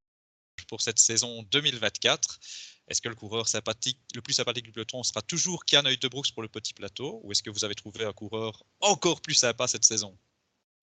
pour 0.67 0.81
cette 0.81 0.99
saison 0.99 1.43
2024. 1.51 2.39
Est-ce 2.87 3.01
que 3.01 3.09
le 3.09 3.15
coureur 3.15 3.47
sympathique, 3.47 3.99
le 4.13 4.21
plus 4.21 4.33
sympathique 4.33 4.65
du 4.65 4.71
peloton 4.71 5.03
sera 5.03 5.21
toujours 5.21 5.63
Kian 5.65 5.83
Brooks 6.11 6.31
pour 6.33 6.41
le 6.41 6.49
petit 6.49 6.73
plateau? 6.73 7.21
Ou 7.23 7.31
est-ce 7.31 7.41
que 7.41 7.49
vous 7.49 7.63
avez 7.63 7.75
trouvé 7.75 8.03
un 8.03 8.13
coureur 8.13 8.63
encore 8.81 9.21
plus 9.21 9.35
sympa 9.35 9.67
cette 9.67 9.85
saison? 9.85 10.17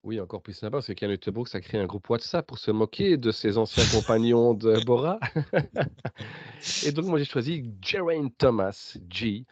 Oui, 0.02 0.18
encore 0.18 0.40
plus 0.40 0.54
sympa, 0.54 0.78
parce 0.78 0.86
que 0.86 0.92
Kenneth 0.94 1.28
Brooks 1.28 1.54
a 1.54 1.60
créé 1.60 1.78
un 1.78 1.86
groupe 1.86 2.08
WhatsApp 2.08 2.46
pour 2.46 2.58
se 2.58 2.70
moquer 2.70 3.18
de 3.18 3.30
ses 3.30 3.58
anciens 3.58 3.84
compagnons 3.92 4.54
de 4.54 4.82
Bora. 4.84 5.20
Et 6.86 6.92
donc, 6.92 7.04
moi, 7.04 7.18
j'ai 7.18 7.26
choisi 7.26 7.70
Geraint 7.82 8.28
Thomas, 8.38 8.96
G, 9.10 9.44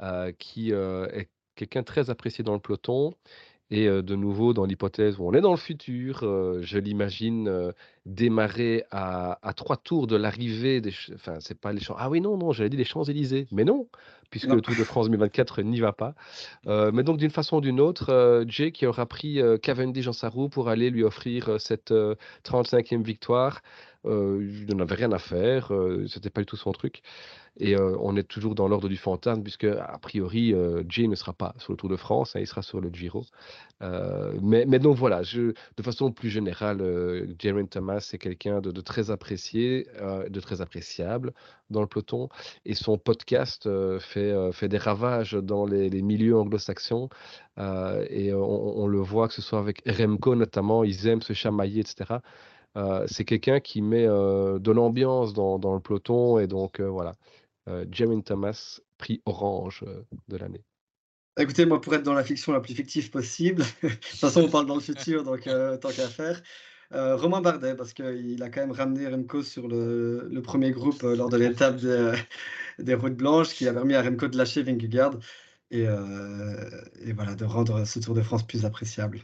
euh, 0.00 0.32
qui 0.32 0.72
euh, 0.72 1.06
est 1.12 1.30
quelqu'un 1.54 1.84
très 1.84 2.10
apprécié 2.10 2.42
dans 2.42 2.54
le 2.54 2.58
peloton. 2.58 3.14
Et 3.70 3.88
euh, 3.88 4.02
de 4.02 4.14
nouveau, 4.14 4.52
dans 4.52 4.66
l'hypothèse 4.66 5.18
où 5.18 5.26
on 5.26 5.32
est 5.32 5.40
dans 5.40 5.50
le 5.50 5.56
futur, 5.56 6.20
euh, 6.22 6.60
je 6.62 6.78
l'imagine 6.78 7.48
euh, 7.48 7.72
démarrer 8.04 8.84
à, 8.90 9.38
à 9.42 9.52
trois 9.54 9.76
tours 9.76 10.06
de 10.06 10.16
l'arrivée 10.16 10.80
des. 10.80 10.92
Enfin, 11.14 11.36
c'est 11.40 11.58
pas 11.58 11.72
les 11.72 11.80
Champs. 11.80 11.96
Ah 11.98 12.10
oui, 12.10 12.20
non, 12.20 12.36
non, 12.36 12.52
j'avais 12.52 12.68
dit 12.68 12.76
les 12.76 12.84
Champs-Élysées. 12.84 13.46
Mais 13.52 13.64
non, 13.64 13.88
puisque 14.30 14.48
Non. 14.48 14.56
le 14.56 14.60
Tour 14.60 14.74
de 14.78 14.84
France 14.84 15.06
2024 15.06 15.62
n'y 15.62 15.80
va 15.80 15.92
pas. 15.92 16.14
Mais 16.66 17.02
donc, 17.02 17.16
d'une 17.16 17.30
façon 17.30 17.56
ou 17.56 17.60
d'une 17.60 17.80
autre, 17.80 18.44
Jay 18.48 18.70
qui 18.70 18.86
aura 18.86 19.06
pris 19.06 19.40
Cavendish 19.62 20.04
dans 20.06 20.12
sa 20.12 20.28
roue 20.28 20.48
pour 20.48 20.68
aller 20.68 20.90
lui 20.90 21.02
offrir 21.02 21.58
cette 21.58 21.90
euh, 21.92 22.14
35e 22.44 23.02
victoire. 23.02 23.62
Il 24.04 24.66
n'en 24.70 24.80
avait 24.80 24.94
rien 24.96 25.12
à 25.12 25.18
faire, 25.18 25.72
c'était 26.08 26.30
pas 26.30 26.40
du 26.40 26.46
tout 26.46 26.56
son 26.56 26.72
truc. 26.72 27.02
Et 27.60 27.76
on 27.78 28.16
est 28.16 28.24
toujours 28.24 28.56
dans 28.56 28.66
l'ordre 28.66 28.88
du 28.88 28.96
fantasme, 28.96 29.42
puisque 29.42 29.64
a 29.64 29.98
priori, 30.02 30.54
Jay 30.88 31.06
ne 31.06 31.14
sera 31.14 31.32
pas 31.32 31.54
sur 31.58 31.72
le 31.72 31.76
Tour 31.76 31.88
de 31.88 31.96
France, 31.96 32.34
hein, 32.34 32.40
il 32.40 32.48
sera 32.48 32.62
sur 32.62 32.80
le 32.80 32.90
Giro. 32.92 33.24
mais, 34.42 34.66
donc 34.80 34.96
voilà, 34.96 35.22
je, 35.22 35.52
de 35.76 35.82
façon 35.82 36.10
plus 36.10 36.30
générale, 36.30 36.82
Jaren 37.38 37.68
Thomas 37.68 38.00
c'est 38.00 38.18
quelqu'un 38.18 38.60
de, 38.60 38.80
très 38.80 39.10
apprécié, 39.12 39.86
de 40.28 40.40
très 40.40 40.62
appréciable 40.62 41.32
dans 41.70 41.80
le 41.80 41.86
peloton. 41.86 42.28
Et 42.64 42.74
son 42.74 42.98
podcast 42.98 43.68
fait, 44.00 44.34
fait 44.52 44.68
des 44.68 44.78
ravages 44.78 45.34
dans 45.34 45.64
les, 45.64 46.02
milieux 46.02 46.36
anglo-saxons. 46.36 47.08
et 47.56 48.34
on, 48.34 48.78
on, 48.78 48.86
le 48.88 48.98
voit, 48.98 49.28
que 49.28 49.34
ce 49.34 49.42
soit 49.42 49.60
avec 49.60 49.82
Remco 49.86 50.34
notamment, 50.34 50.82
ils 50.82 51.06
aiment 51.06 51.22
se 51.22 51.34
chamailler, 51.34 51.82
etc. 51.82 52.16
c'est 53.06 53.24
quelqu'un 53.24 53.60
qui 53.60 53.82
met 53.82 54.04
de 54.04 54.70
l'ambiance 54.70 55.32
dans, 55.32 55.74
le 55.74 55.80
peloton. 55.80 56.38
Et 56.38 56.46
donc 56.46 56.80
voilà. 56.80 57.14
Euh, 57.68 57.84
Jamin 57.90 58.20
Thomas, 58.20 58.80
prix 58.98 59.22
orange 59.24 59.84
euh, 59.86 60.02
de 60.28 60.36
l'année. 60.36 60.64
Écoutez, 61.38 61.66
moi, 61.66 61.80
pour 61.80 61.94
être 61.94 62.02
dans 62.02 62.12
la 62.12 62.22
fiction 62.22 62.52
la 62.52 62.60
plus 62.60 62.74
fictive 62.74 63.10
possible, 63.10 63.64
de 63.82 63.88
toute 63.88 64.04
façon, 64.04 64.42
on 64.42 64.50
parle 64.50 64.66
dans 64.66 64.74
le 64.74 64.80
futur, 64.80 65.24
donc 65.24 65.46
euh, 65.46 65.76
tant 65.76 65.90
qu'à 65.90 66.08
faire. 66.08 66.42
Romain 66.92 67.40
Bardet, 67.40 67.74
parce 67.74 67.92
qu'il 67.92 68.40
a 68.40 68.50
quand 68.50 68.60
même 68.60 68.70
ramené 68.70 69.08
Remco 69.08 69.42
sur 69.42 69.66
le, 69.66 70.40
premier 70.44 70.70
groupe 70.70 71.02
lors 71.02 71.28
de 71.28 71.36
l'étape 71.36 71.76
des, 72.78 72.94
routes 72.94 73.16
blanches, 73.16 73.48
qui 73.48 73.66
a 73.66 73.72
permis 73.72 73.94
à 73.94 74.02
Remco 74.02 74.28
de 74.28 74.36
lâcher 74.38 74.62
Vingegaard 74.62 75.18
et, 75.72 75.82
et, 75.82 77.12
voilà, 77.12 77.34
de 77.34 77.44
rendre 77.44 77.84
ce 77.84 77.98
Tour 77.98 78.14
de 78.14 78.22
France 78.22 78.46
plus 78.46 78.64
appréciable. 78.64 79.22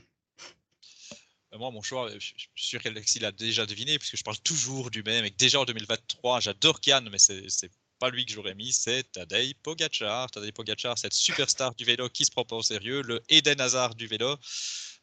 Moi, 1.59 1.71
mon 1.73 1.83
choix, 1.83 2.09
je 2.13 2.19
suis 2.19 2.49
sûr 2.55 2.81
qu'Alexis 2.81 3.19
l'a 3.19 3.33
déjà 3.33 3.67
deviné, 3.67 3.99
puisque 3.99 4.17
je 4.17 4.23
parle 4.23 4.39
toujours 4.39 4.91
du 4.91 5.03
même, 5.03 5.25
et 5.25 5.31
que 5.31 5.37
déjà 5.37 5.61
en 5.61 5.65
2023, 5.65 6.41
j'adore 6.41 6.81
Cannes, 6.81 7.09
mais 7.11 7.19
c'est 7.19 7.71
pas 7.99 8.11
lui 8.11 8.25
que 8.25 8.33
j'aurais 8.33 8.55
mis, 8.55 8.73
c'est 8.73 9.05
Tadej 9.13 9.55
Pogacar. 9.63 10.31
Tadej 10.31 10.53
Pogacar, 10.53 10.97
cette 10.97 11.13
superstar 11.13 11.75
du 11.75 11.85
vélo 11.85 12.09
qui 12.09 12.25
se 12.25 12.31
prend 12.31 12.45
pas 12.45 12.57
au 12.57 12.63
sérieux, 12.63 13.03
le 13.03 13.23
Eden 13.29 13.61
Hazard 13.61 13.95
du 13.95 14.07
vélo. 14.07 14.37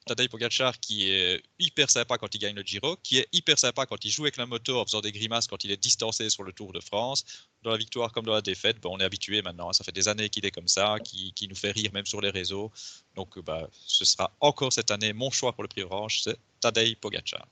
Tadej 0.08 0.30
Pogacar 0.30 0.80
qui 0.80 1.12
est 1.12 1.44
hyper 1.60 1.92
sympa 1.92 2.18
quand 2.18 2.34
il 2.34 2.40
gagne 2.40 2.56
le 2.56 2.64
Giro, 2.64 2.96
qui 3.04 3.18
est 3.20 3.28
hyper 3.34 3.60
sympa 3.60 3.86
quand 3.86 4.04
il 4.04 4.10
joue 4.10 4.24
avec 4.24 4.38
la 4.38 4.46
moto 4.46 4.80
en 4.80 4.86
faisant 4.86 5.02
des 5.02 5.12
grimaces 5.12 5.48
quand 5.48 5.64
il 5.64 5.72
est 5.72 5.78
distancé 5.78 6.30
sur 6.30 6.44
le 6.44 6.54
Tour 6.54 6.72
de 6.74 6.80
France. 6.80 7.24
Dans 7.68 7.74
la 7.74 7.78
victoire 7.78 8.14
comme 8.14 8.26
dans 8.26 8.34
la 8.34 8.42
défaite, 8.42 8.78
on 8.86 8.98
est 9.02 9.04
habitué 9.04 9.42
maintenant. 9.42 9.74
Ça 9.74 9.84
fait 9.84 9.92
des 9.92 10.08
années 10.08 10.30
qu'il 10.30 10.46
est 10.46 10.52
comme 10.52 10.70
ça, 10.70 11.00
qui, 11.04 11.34
nous 11.50 11.56
fait 11.56 11.72
rire 11.72 11.92
même 11.94 12.06
sur 12.06 12.22
les 12.22 12.30
réseaux. 12.30 12.72
Donc 13.14 13.38
bah, 13.40 13.68
ce 13.86 14.06
sera 14.06 14.32
encore 14.40 14.72
cette 14.72 14.90
année 14.90 15.12
mon 15.12 15.32
choix 15.32 15.52
pour 15.52 15.64
le 15.64 15.68
prix 15.68 15.84
orange, 15.84 16.22
c'est 16.24 16.38
Tadej 16.62 16.96
Pogacar. 16.96 17.46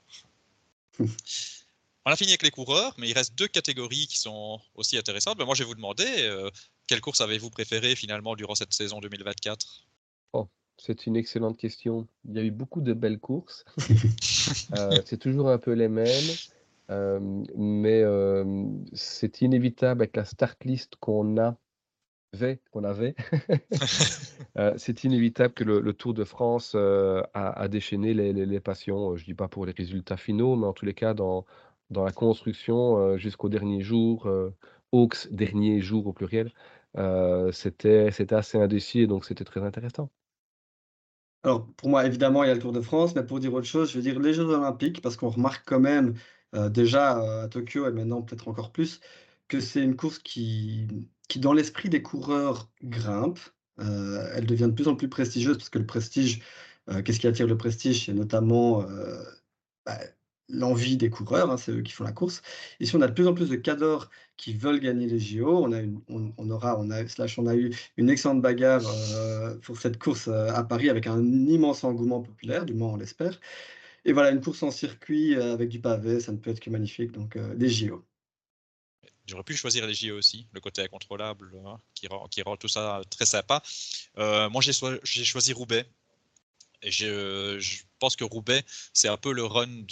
On 0.98 2.10
a 2.10 2.16
fini 2.16 2.30
avec 2.30 2.44
les 2.44 2.50
coureurs, 2.50 2.94
mais 2.96 3.10
il 3.10 3.12
reste 3.12 3.34
deux 3.36 3.48
catégories 3.48 4.06
qui 4.06 4.18
sont 4.18 4.58
aussi 4.74 4.96
intéressantes. 4.96 5.36
Ben, 5.36 5.44
moi, 5.44 5.54
je 5.54 5.64
vais 5.64 5.68
vous 5.68 5.74
demander, 5.74 6.06
euh, 6.08 6.48
quelle 6.86 7.02
course 7.02 7.20
avez-vous 7.20 7.50
préférée 7.50 7.94
finalement 7.94 8.36
durant 8.36 8.54
cette 8.54 8.72
saison 8.72 9.00
2024 9.00 9.84
oh, 10.32 10.48
C'est 10.78 11.04
une 11.04 11.16
excellente 11.16 11.58
question. 11.58 12.08
Il 12.24 12.36
y 12.36 12.38
a 12.38 12.42
eu 12.42 12.52
beaucoup 12.52 12.80
de 12.80 12.94
belles 12.94 13.18
courses. 13.18 13.66
Euh, 14.76 15.00
c'est 15.04 15.18
toujours 15.18 15.48
un 15.48 15.58
peu 15.58 15.72
les 15.72 15.86
mêmes. 15.86 16.24
Euh, 16.90 17.18
mais 17.56 18.04
c'est 18.92 19.42
inévitable 19.42 20.02
avec 20.02 20.16
la 20.16 20.24
start 20.24 20.64
list 20.64 20.96
qu'on 20.96 21.38
a 21.38 21.56
qu'on 22.70 22.84
avait, 22.84 23.14
c'est 24.76 25.04
inévitable 25.04 25.54
que 25.54 25.64
le, 25.64 25.92
Tour 25.94 26.12
de 26.12 26.24
France 26.24 26.74
a, 26.74 27.68
déchaîné 27.68 28.12
les, 28.12 28.34
les, 28.34 28.60
passions. 28.60 29.16
Je 29.16 29.24
dis 29.24 29.32
pas 29.32 29.48
pour 29.48 29.64
les 29.64 29.72
résultats 29.72 30.18
finaux, 30.18 30.54
mais 30.54 30.66
en 30.66 30.74
tous 30.74 30.84
les 30.84 30.92
cas 30.92 31.14
dans, 31.14 31.46
dans 31.88 32.04
la 32.04 32.12
construction 32.12 33.16
jusqu'au 33.16 33.48
dernier 33.48 33.80
jour, 33.80 34.28
Hawks, 34.92 35.28
dernier 35.30 35.80
jour 35.80 36.06
au 36.06 36.12
pluriel, 36.12 36.52
c'était 37.52 38.34
assez 38.34 38.58
indécis 38.58 39.06
donc 39.06 39.24
c'était 39.24 39.44
très 39.44 39.62
intéressant. 39.62 40.10
Alors, 41.46 41.64
pour 41.76 41.90
moi, 41.90 42.04
évidemment, 42.04 42.42
il 42.42 42.48
y 42.48 42.50
a 42.50 42.54
le 42.54 42.60
Tour 42.60 42.72
de 42.72 42.80
France, 42.80 43.14
mais 43.14 43.22
pour 43.22 43.38
dire 43.38 43.54
autre 43.54 43.68
chose, 43.68 43.92
je 43.92 43.96
veux 43.96 44.02
dire 44.02 44.18
les 44.18 44.34
Jeux 44.34 44.46
Olympiques, 44.46 45.00
parce 45.00 45.16
qu'on 45.16 45.28
remarque 45.28 45.62
quand 45.64 45.78
même, 45.78 46.14
déjà 46.52 47.42
à 47.42 47.48
Tokyo 47.48 47.86
et 47.86 47.92
maintenant 47.92 48.22
peut-être 48.22 48.48
encore 48.48 48.72
plus, 48.72 49.00
que 49.48 49.60
c'est 49.60 49.82
une 49.82 49.96
course 49.96 50.18
qui, 50.18 50.88
qui 51.28 51.38
dans 51.38 51.52
l'esprit 51.52 51.88
des 51.88 52.02
coureurs, 52.02 52.70
grimpe. 52.82 53.38
elle 53.78 54.46
devient 54.46 54.66
de 54.66 54.72
plus 54.72 54.88
en 54.88 54.96
plus 54.96 55.08
prestigieuse, 55.08 55.58
parce 55.58 55.70
que 55.70 55.78
le 55.78 55.86
prestige, 55.86 56.42
qu'est-ce 57.04 57.20
qui 57.20 57.26
attire 57.26 57.46
le 57.46 57.56
prestige? 57.58 58.06
C'est 58.06 58.14
notamment 58.14 58.84
bah, 59.84 59.98
l'envie 60.48 60.96
des 60.96 61.10
coureurs, 61.10 61.50
hein, 61.50 61.56
c'est 61.56 61.72
eux 61.72 61.82
qui 61.82 61.92
font 61.92 62.04
la 62.04 62.12
course. 62.12 62.42
Ici, 62.80 62.94
on 62.96 63.00
a 63.00 63.08
de 63.08 63.12
plus 63.12 63.26
en 63.26 63.34
plus 63.34 63.48
de 63.48 63.56
cadors 63.56 64.10
qui 64.36 64.54
veulent 64.54 64.80
gagner 64.80 65.06
les 65.06 65.18
JO. 65.18 65.64
On 65.64 65.72
a, 65.72 65.80
on, 66.08 66.50
aura, 66.50 66.78
on 66.78 66.90
a, 66.90 67.06
slash, 67.08 67.38
on 67.38 67.46
a 67.46 67.56
eu 67.56 67.74
une 67.96 68.10
excellente 68.10 68.42
bagarre 68.42 68.82
euh, 69.14 69.56
pour 69.58 69.78
cette 69.78 69.98
course 69.98 70.28
euh, 70.28 70.50
à 70.52 70.62
Paris 70.64 70.90
avec 70.90 71.06
un 71.06 71.22
immense 71.24 71.84
engouement 71.84 72.20
populaire, 72.22 72.64
du 72.64 72.74
moins 72.74 72.90
on 72.90 72.96
l'espère. 72.96 73.40
Et 74.06 74.12
voilà, 74.12 74.30
une 74.30 74.40
course 74.40 74.62
en 74.62 74.70
circuit 74.70 75.34
euh, 75.34 75.52
avec 75.52 75.68
du 75.68 75.80
pavé, 75.80 76.20
ça 76.20 76.32
ne 76.32 76.38
peut 76.38 76.50
être 76.50 76.60
que 76.60 76.70
magnifique. 76.70 77.12
Donc, 77.12 77.36
des 77.36 77.68
JO. 77.68 78.04
J'aurais 79.26 79.42
pu 79.42 79.56
choisir 79.56 79.86
les 79.86 79.94
JO 79.94 80.16
aussi, 80.16 80.46
le 80.52 80.60
côté 80.60 80.82
incontrôlable 80.82 81.52
hein, 81.66 81.78
qui, 81.94 82.06
rend, 82.06 82.28
qui 82.28 82.40
rend 82.42 82.56
tout 82.56 82.68
ça 82.68 83.02
très 83.10 83.26
sympa. 83.26 83.62
moi, 84.16 84.62
j'ai 84.62 85.24
choisi 85.24 85.52
Roubaix 85.52 85.84
et 86.82 86.90
je, 86.90 87.82
pense 87.98 88.16
que 88.16 88.24
Roubaix, 88.24 88.62
c'est 88.92 89.08
un 89.08 89.16
peu 89.16 89.32
le 89.32 89.44
run 89.44 89.86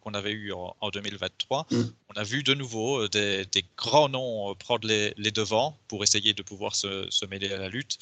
qu'on 0.00 0.14
avait 0.14 0.32
eu 0.32 0.52
en, 0.52 0.90
2023. 0.92 1.66
Mm. 1.70 1.82
On 2.08 2.20
a 2.20 2.22
vu 2.24 2.42
de 2.42 2.54
nouveau 2.54 3.04
euh, 3.04 3.08
des, 3.08 3.64
grands 3.76 4.08
noms 4.08 4.50
euh, 4.50 4.54
prendre 4.54 4.88
les, 4.88 5.30
devants 5.30 5.78
pour 5.88 6.02
essayer 6.02 6.32
de 6.32 6.42
pouvoir 6.42 6.74
se, 6.74 7.26
mêler 7.26 7.52
à 7.52 7.58
la 7.58 7.68
lutte. 7.68 7.98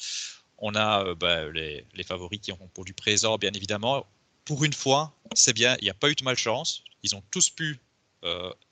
On 0.57 0.75
a 0.75 1.05
euh, 1.05 1.15
bah, 1.15 1.49
les, 1.51 2.03
favoris 2.03 2.39
qui 2.39 2.51
ont 2.51 2.69
pour 2.73 2.85
du 2.85 2.93
présent, 2.93 3.37
bien 3.37 3.51
évidemment. 3.53 4.05
Pour 4.51 4.65
une 4.65 4.73
fois, 4.73 5.13
c'est 5.33 5.53
bien, 5.53 5.77
il 5.79 5.85
n'y 5.85 5.89
a 5.89 5.93
pas 5.93 6.09
eu 6.09 6.15
de 6.15 6.25
malchance. 6.25 6.83
Ils 7.03 7.15
ont 7.15 7.23
tous 7.31 7.49
pu 7.49 7.79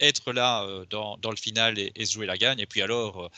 être 0.02 0.34
là 0.34 0.68
dans, 0.89 1.32
le 1.32 1.38
final 1.38 1.80
et, 1.80 2.06
se 2.06 2.12
jouer 2.12 2.26
la 2.26 2.38
gagne. 2.38 2.60
Et 2.60 2.65
puis 2.65 2.82
alors, 2.82 3.32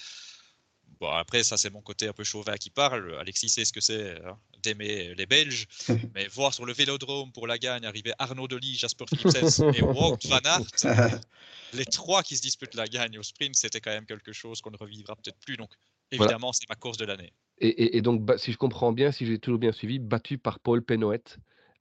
bon, 0.99 1.07
après, 1.11 1.43
ça 1.43 1.55
c'est 1.55 1.69
mon 1.69 1.81
côté 1.81 2.07
un 2.07 2.13
peu 2.13 2.23
chauvin 2.23 2.57
qui 2.57 2.71
parle. 2.71 3.15
Alexis 3.19 3.49
sait 3.49 3.63
ce 3.63 3.71
que 3.71 3.79
c'est 3.79 4.19
hein 4.25 4.39
d'aimer 4.63 5.13
les 5.15 5.27
Belges, 5.27 5.67
mais 6.15 6.27
voir 6.29 6.51
sur 6.51 6.65
le 6.65 6.73
vélodrome 6.73 7.31
pour 7.31 7.45
la 7.45 7.59
gagne 7.59 7.85
arriver 7.85 8.11
Arnaud 8.17 8.47
Delis, 8.47 8.75
Jasper 8.75 9.05
Philipsen 9.07 9.73
et 9.75 9.83
Wout 9.83 10.17
van 10.25 10.39
Aert, 10.43 11.21
les 11.73 11.85
trois 11.85 12.23
qui 12.23 12.37
se 12.37 12.41
disputent 12.41 12.75
la 12.75 12.87
gagne 12.87 13.19
au 13.19 13.23
sprint, 13.23 13.55
c'était 13.55 13.81
quand 13.81 13.91
même 13.91 14.07
quelque 14.07 14.33
chose 14.33 14.61
qu'on 14.61 14.71
ne 14.71 14.77
revivra 14.77 15.15
peut-être 15.15 15.37
plus. 15.45 15.57
Donc 15.57 15.69
évidemment, 16.11 16.53
c'est 16.53 16.67
ma 16.67 16.75
course 16.75 16.97
de 16.97 17.05
l'année. 17.05 17.33
Et, 17.63 18.01
donc, 18.01 18.27
si 18.37 18.51
je 18.51 18.57
comprends 18.57 18.91
bien, 18.91 19.11
si 19.11 19.27
j'ai 19.27 19.37
toujours 19.37 19.59
bien 19.59 19.71
suivi, 19.71 19.99
battu 19.99 20.39
par 20.39 20.59
Paul 20.59 20.83
Penouet. 20.83 21.21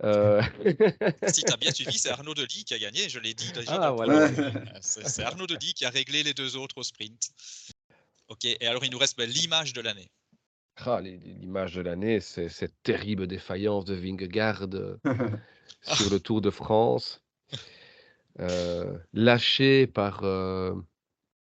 Euh... 0.02 0.42
si 1.28 1.42
tu 1.42 1.52
as 1.52 1.56
bien 1.56 1.72
suivi, 1.72 1.98
c'est 1.98 2.10
Arnaud 2.10 2.34
Delis 2.34 2.64
qui 2.64 2.74
a 2.74 2.78
gagné, 2.78 3.08
je 3.08 3.18
l'ai 3.18 3.34
dit 3.34 3.52
déjà. 3.52 3.74
Ah, 3.74 3.90
voilà. 3.90 4.30
C'est 4.80 5.22
Arnaud 5.22 5.46
Delis 5.46 5.74
qui 5.74 5.84
a 5.84 5.90
réglé 5.90 6.22
les 6.22 6.34
deux 6.34 6.56
autres 6.56 6.78
au 6.78 6.82
sprint. 6.82 7.30
Ok, 8.28 8.44
et 8.44 8.66
alors 8.66 8.84
il 8.84 8.90
nous 8.90 8.98
reste 8.98 9.18
ben, 9.18 9.28
l'image 9.28 9.72
de 9.72 9.80
l'année. 9.80 10.10
Ah, 10.76 11.00
l'image 11.02 11.74
de 11.74 11.82
l'année, 11.82 12.20
c'est 12.20 12.48
cette 12.48 12.74
terrible 12.82 13.26
défaillance 13.26 13.84
de 13.84 13.94
Vingegaard 13.94 14.68
euh, 14.72 14.96
sur 15.82 16.10
le 16.10 16.20
Tour 16.20 16.40
de 16.40 16.48
France, 16.48 17.22
euh, 18.38 18.96
lâché 19.12 19.86
par, 19.86 20.24
euh, 20.24 20.74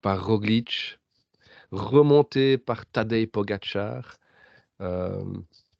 par 0.02 0.26
Roglic, 0.26 1.00
remonté 1.72 2.58
par 2.58 2.86
Tadej 2.86 3.28
Pogacar, 3.28 4.18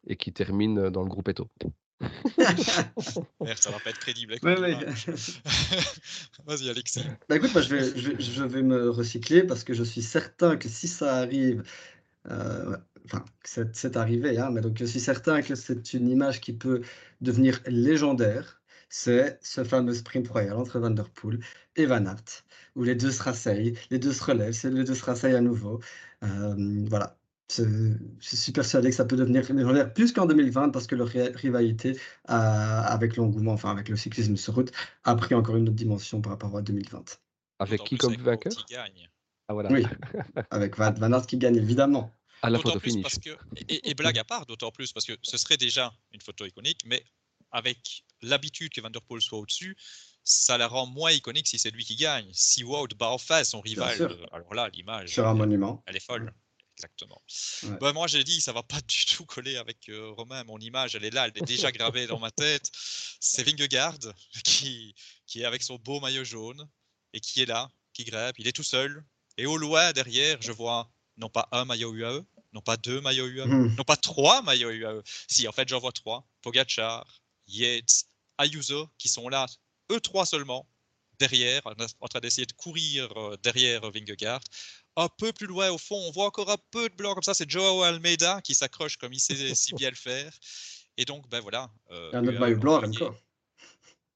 et 0.08 0.16
qui 0.18 0.32
termine 0.32 0.90
dans 0.90 1.04
le 1.04 1.10
groupe 1.10 1.30
Eto. 1.30 1.50
Merde, 3.42 3.58
ça 3.58 3.72
va 3.72 3.80
pas 3.80 3.90
être 3.90 4.00
crédible. 4.00 4.36
Vas-y, 6.46 6.70
Alexis. 6.70 7.04
Bah 7.28 7.36
écoute, 7.36 7.52
je, 7.54 7.76
vais, 7.76 8.20
je, 8.20 8.44
vais, 8.44 8.62
me 8.62 8.90
recycler 8.90 9.44
parce 9.44 9.64
que 9.64 9.74
je 9.74 9.84
suis 9.84 10.02
certain 10.02 10.56
que 10.56 10.70
si 10.70 10.88
ça 10.88 11.18
arrive, 11.18 11.64
enfin, 12.26 13.26
c'est 13.44 13.98
arrivé, 13.98 14.38
hein, 14.38 14.50
mais 14.52 14.62
donc 14.62 14.78
je 14.78 14.86
suis 14.86 15.00
certain 15.00 15.42
que 15.42 15.56
c'est 15.56 15.94
une 15.94 16.10
image 16.10 16.40
qui 16.40 16.54
peut 16.54 16.82
devenir 17.22 17.60
légendaire. 17.66 18.62
C'est 18.90 19.38
ce 19.44 19.64
fameux 19.64 19.94
sprint 19.94 20.28
royal 20.30 20.54
entre 20.54 20.80
Van 20.80 20.90
Der 20.90 21.10
Poel 21.10 21.40
et 21.76 21.86
Van 21.86 22.06
Aert, 22.06 22.44
où 22.76 22.84
les 22.84 22.96
deux 22.96 23.12
se 23.12 23.22
rasseyent, 23.22 23.78
les 23.92 24.00
deux 24.00 24.14
se 24.14 24.24
relèvent, 24.24 24.58
les 24.64 24.84
deux 24.84 24.96
se 24.96 25.06
rasseyent 25.06 25.36
à 25.36 25.42
nouveau. 25.42 25.80
Euh, 26.24 26.86
voilà. 26.88 27.19
Je 27.52 27.96
suis 28.22 28.52
persuadé 28.52 28.90
que 28.90 28.96
ça 28.96 29.06
peut 29.06 29.16
devenir 29.16 29.42
légendaire 29.52 29.94
plus 29.94 30.12
qu'en 30.12 30.26
2020 30.26 30.70
parce 30.70 30.88
que 30.88 30.96
leur 30.96 31.08
rivalité 31.08 32.00
avec 32.26 33.16
l'engouement, 33.16 33.54
enfin 33.54 33.72
avec 33.72 33.90
le 33.90 33.96
cyclisme 33.96 34.38
sur 34.38 34.56
route, 34.56 34.72
a 35.04 35.16
pris 35.16 35.36
encore 35.36 35.56
une 35.58 35.64
autre 35.64 35.76
dimension 35.76 36.22
par 36.22 36.34
rapport 36.34 36.56
à 36.56 36.62
2020. 36.62 37.20
Avec 37.60 37.84
qui 37.84 37.98
comme 37.98 38.16
vainqueur 38.16 38.54
ah, 39.50 39.54
voilà. 39.54 39.72
Oui, 39.72 39.84
avec 40.52 40.78
Van, 40.78 40.94
Van 40.94 41.12
Aert 41.12 41.26
qui 41.26 41.36
gagne 41.36 41.56
évidemment 41.56 42.16
à 42.44 42.52
la 42.52 42.60
photo 42.60 42.80
finish. 42.80 43.02
Parce 43.02 43.18
que, 43.18 43.36
et, 43.68 43.96
blague 43.96 44.20
à 44.20 44.24
part, 44.24 44.46
d'autant 44.46 44.72
plus 44.72 44.94
parce 44.94 45.08
que 45.08 45.14
ce 45.24 45.38
serait 45.38 45.58
déjà 45.58 45.92
une 46.12 46.22
photo 46.22 46.46
iconique, 46.46 46.82
mais 46.86 47.04
avec 47.52 48.04
l'habitude 48.22 48.72
que 48.72 48.80
Van 48.80 48.92
Der 48.92 49.02
Poel 49.02 49.22
soit 49.22 49.40
au-dessus, 49.40 49.76
ça 50.24 50.58
la 50.60 50.68
rend 50.68 50.86
moins 50.86 51.12
iconique 51.12 51.48
si 51.48 51.58
c'est 51.58 51.72
lui 51.72 51.84
qui 51.84 51.96
gagne. 51.96 52.30
Si 52.32 52.64
Wout 52.64 52.90
bat 52.98 53.10
en 53.10 53.18
face 53.18 53.50
son 53.50 53.62
rival, 53.62 54.00
euh, 54.00 54.26
alors 54.32 54.54
là, 54.54 54.70
l'image, 54.70 55.10
Sur 55.10 55.28
un 55.28 55.32
elle, 55.32 55.38
monument. 55.38 55.84
elle 55.88 55.96
est 55.96 56.06
folle. 56.06 56.32
Exactement. 56.80 57.22
Ouais. 57.64 57.78
Bah, 57.82 57.92
moi, 57.94 58.08
j'ai 58.08 58.24
dit, 58.24 58.40
ça 58.40 58.54
va 58.54 58.64
pas 58.64 58.80
du 58.88 59.06
tout 59.06 59.26
coller 59.26 59.58
avec 59.58 59.90
euh, 59.90 60.12
Romain. 60.12 60.44
Mon 60.46 60.58
image, 60.60 60.96
elle 60.96 61.04
est 61.04 61.10
là, 61.10 61.28
elle 61.28 61.34
est 61.36 61.46
déjà 61.46 61.72
gravée 61.72 62.08
dans 62.08 62.20
ma 62.20 62.32
tête. 62.32 62.70
C'est 63.20 63.44
Vingegaard 63.44 63.98
qui, 64.46 64.96
qui 65.28 65.42
est 65.42 65.46
avec 65.46 65.62
son 65.62 65.76
beau 65.76 66.00
maillot 66.00 66.24
jaune 66.24 66.68
et 67.14 67.20
qui 67.20 67.42
est 67.42 67.46
là, 67.46 67.70
qui 67.94 68.06
grimpe. 68.06 68.36
Il 68.40 68.48
est 68.48 68.54
tout 68.54 68.64
seul. 68.64 69.04
Et 69.38 69.46
au 69.46 69.58
loin, 69.58 69.92
derrière, 69.92 70.42
je 70.42 70.52
vois 70.54 70.90
non 71.18 71.30
pas 71.30 71.50
un 71.52 71.66
maillot 71.66 71.94
UAE, 71.94 72.24
non 72.54 72.62
pas 72.62 72.78
deux 72.78 73.02
maillots 73.02 73.28
UAE, 73.28 73.46
Mhm. 73.46 73.76
non 73.76 73.84
pas 73.84 73.98
trois 73.98 74.42
maillots 74.42 74.72
UAE. 74.72 75.02
Si, 75.28 75.48
en 75.50 75.52
fait, 75.52 75.68
j'en 75.68 75.80
vois 75.80 75.92
trois. 75.92 76.26
Pogachar, 76.42 77.06
Yates, 77.48 78.06
Ayuso, 78.38 78.90
qui 78.98 79.10
sont 79.10 79.28
là, 79.28 79.46
eux 79.92 80.00
trois 80.00 80.26
seulement, 80.26 80.66
derrière, 81.20 81.62
en 81.66 82.08
train 82.08 82.20
d'essayer 82.20 82.46
de 82.46 82.54
courir 82.54 83.10
euh, 83.18 83.38
derrière 83.44 83.82
Vingegaard. 83.92 84.42
Un 84.96 85.08
peu 85.18 85.32
plus 85.34 85.48
loin, 85.48 85.70
au 85.70 85.78
fond, 85.78 85.96
on 85.96 86.12
voit 86.12 86.26
encore 86.26 86.50
un 86.50 86.58
peu 86.72 86.90
de 86.90 86.96
blanc 86.96 87.14
comme 87.14 87.24
ça. 87.24 87.34
C'est 87.34 87.50
Joao 87.50 87.84
Almeida 87.84 88.42
qui 88.42 88.56
s'accroche 88.56 88.98
comme 88.98 89.14
il 89.14 89.20
sait 89.20 89.54
si 89.56 89.74
bien 89.76 89.90
le 89.90 89.96
faire. 89.96 90.32
Et 90.98 91.06
donc, 91.06 91.30
ben 91.30 91.40
voilà. 91.40 91.70
euh, 91.92 92.10
un 92.14 92.28
autre 92.28 92.40
maillot 92.40 92.58
blanc. 92.58 92.80
Remco? 92.82 93.16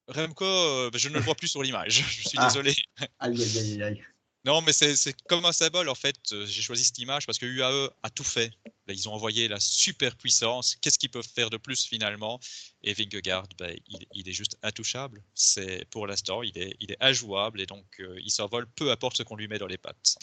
Remco, 0.08 0.44
euh, 0.46 0.90
ben, 0.92 0.98
je 1.00 1.08
ne 1.10 1.14
le 1.14 1.22
vois 1.22 1.36
plus 1.36 1.48
sur 1.48 1.64
l'image. 1.64 2.04
Je 2.24 2.28
suis 2.30 2.38
Ah. 2.38 2.48
désolé. 2.48 2.76
Aïe, 3.20 3.42
aïe, 3.42 3.58
aïe, 3.60 3.84
aïe. 3.84 4.04
Non, 4.46 4.62
mais 4.62 4.74
c'est 4.74 5.16
comme 5.28 5.46
un 5.46 5.54
symbole 5.54 5.88
en 5.88 5.96
fait. 5.96 6.18
Euh, 6.34 6.46
J'ai 6.46 6.62
choisi 6.62 6.84
cette 6.84 7.00
image 7.00 7.26
parce 7.26 7.38
que 7.38 7.46
UAE 7.46 7.90
a 8.04 8.10
tout 8.10 8.26
fait. 8.26 8.52
Ils 8.90 9.08
ont 9.08 9.14
envoyé 9.14 9.48
la 9.48 9.60
super 9.60 10.18
puissance. 10.18 10.76
Qu'est-ce 10.82 11.00
qu'ils 11.00 11.10
peuvent 11.10 11.28
faire 11.34 11.50
de 11.50 11.56
plus 11.56 11.86
finalement? 11.86 12.40
Et 12.84 12.94
Vingegaard, 12.94 13.48
ben, 13.58 13.74
il, 14.14 14.28
est 14.28 14.34
juste 14.34 14.58
intouchable. 14.62 15.24
C'est 15.34 15.86
pour 15.90 16.08
l'instant, 16.08 16.44
il 16.44 16.58
est, 16.58 16.76
il 16.82 16.92
est 16.92 16.98
injouable 17.00 17.62
et 17.62 17.66
donc 17.66 17.86
euh, 18.02 18.20
il 18.22 18.32
s'envole 18.32 18.68
peu 18.76 18.92
importe 18.92 19.16
ce 19.16 19.24
qu'on 19.24 19.38
lui 19.38 19.48
met 19.48 19.60
dans 19.60 19.68
les 19.68 19.78
pattes. 19.78 20.18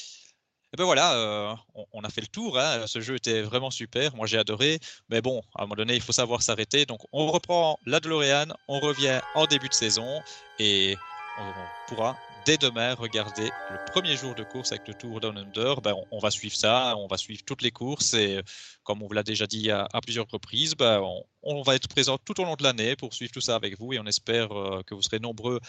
Et 0.72 0.76
ben 0.76 0.85
voilà, 0.85 1.14
euh, 1.14 1.54
on, 1.92 2.02
a 2.02 2.11
fait 2.11 2.20
le 2.20 2.28
tour. 2.28 2.59
hein. 2.59 2.87
Ce 2.87 3.00
jeu 3.00 3.16
était 3.16 3.42
vraiment 3.42 3.70
super. 3.70 4.14
Moi, 4.14 4.26
j'ai 4.28 4.38
adoré. 4.38 4.78
Mais 5.09 5.20
bon, 5.20 5.42
à 5.56 5.62
un 5.62 5.64
moment 5.64 5.74
donné, 5.74 5.96
il 5.96 6.02
faut 6.02 6.12
savoir 6.12 6.42
s'arrêter. 6.42 6.87
Donc, 6.87 7.00
on 7.12 7.26
reprend 7.26 7.76
la 7.87 7.98
DeLorean. 7.98 8.54
On 8.68 8.78
revient 8.78 9.20
en 9.35 9.46
début 9.46 9.68
de 9.68 9.74
saison 9.74 10.20
et 10.61 10.96
on 11.38 11.52
pourra 11.88 12.16
dès 12.44 12.57
demain 12.57 12.94
regarder 12.94 13.50
le 13.70 13.92
premier 13.92 14.16
jour 14.16 14.35
de 14.35 14.42
course 14.42 14.72
avec 14.72 14.87
le 14.88 14.94
Tour 14.94 15.20
Down 15.20 15.37
Under. 15.38 15.81
Ben, 15.81 15.94
on, 15.94 16.07
on 16.11 16.18
va 16.18 16.31
suivre 16.31 16.55
ça. 16.57 16.96
On 16.96 17.07
va 17.07 17.16
suivre 17.16 17.42
toutes 17.44 17.62
les 17.62 17.70
courses 17.70 18.14
et 18.14 18.40
comme 18.83 19.03
on 19.03 19.07
vous 19.07 19.12
l'a 19.12 19.22
déjà 19.22 19.46
dit 19.46 19.70
à, 19.70 19.88
à 19.92 20.00
plusieurs 20.00 20.26
reprises, 20.29 20.74
ben, 20.74 21.00
on, 21.00 21.24
on 21.42 21.62
va 21.62 21.74
être 21.74 21.88
présent 21.88 22.18
tout 22.18 22.40
au 22.40 22.44
long 22.44 22.57
de 22.57 22.62
l'année 22.62 22.96
pour 22.96 23.14
suivre 23.14 23.33
tout 23.33 23.40
ça 23.40 23.55
avec 23.55 23.79
vous 23.79 23.92
et 23.92 23.98
on 23.98 24.07
espère 24.07 24.53
euh, 24.53 24.83
que 24.83 24.94
vous 24.94 25.03
serez 25.03 25.18
nombreux 25.18 25.61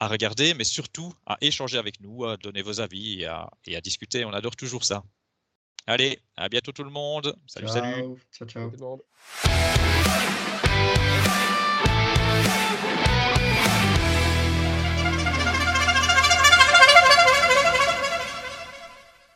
à 0.00 0.08
regarder, 0.08 0.54
mais 0.54 0.64
surtout 0.64 1.12
à 1.26 1.36
échanger 1.40 1.76
avec 1.76 2.00
nous, 2.00 2.24
à 2.24 2.36
donner 2.36 2.62
vos 2.62 2.80
avis 2.80 3.22
et 3.22 3.26
à, 3.26 3.50
et 3.66 3.76
à 3.76 3.80
discuter. 3.80 4.24
On 4.24 4.32
adore 4.32 4.54
toujours 4.54 4.84
ça. 4.84 5.02
Allez, 5.86 6.20
à 6.36 6.48
bientôt 6.48 6.72
tout 6.72 6.84
le 6.84 6.90
monde. 6.90 7.34
Salut, 7.46 7.68
salut. 7.68 8.02
Ciao, 8.30 8.46
ciao, 8.46 8.70
ciao. 8.70 8.70
Tout 8.70 8.76
le 8.76 8.84
monde. 8.84 9.00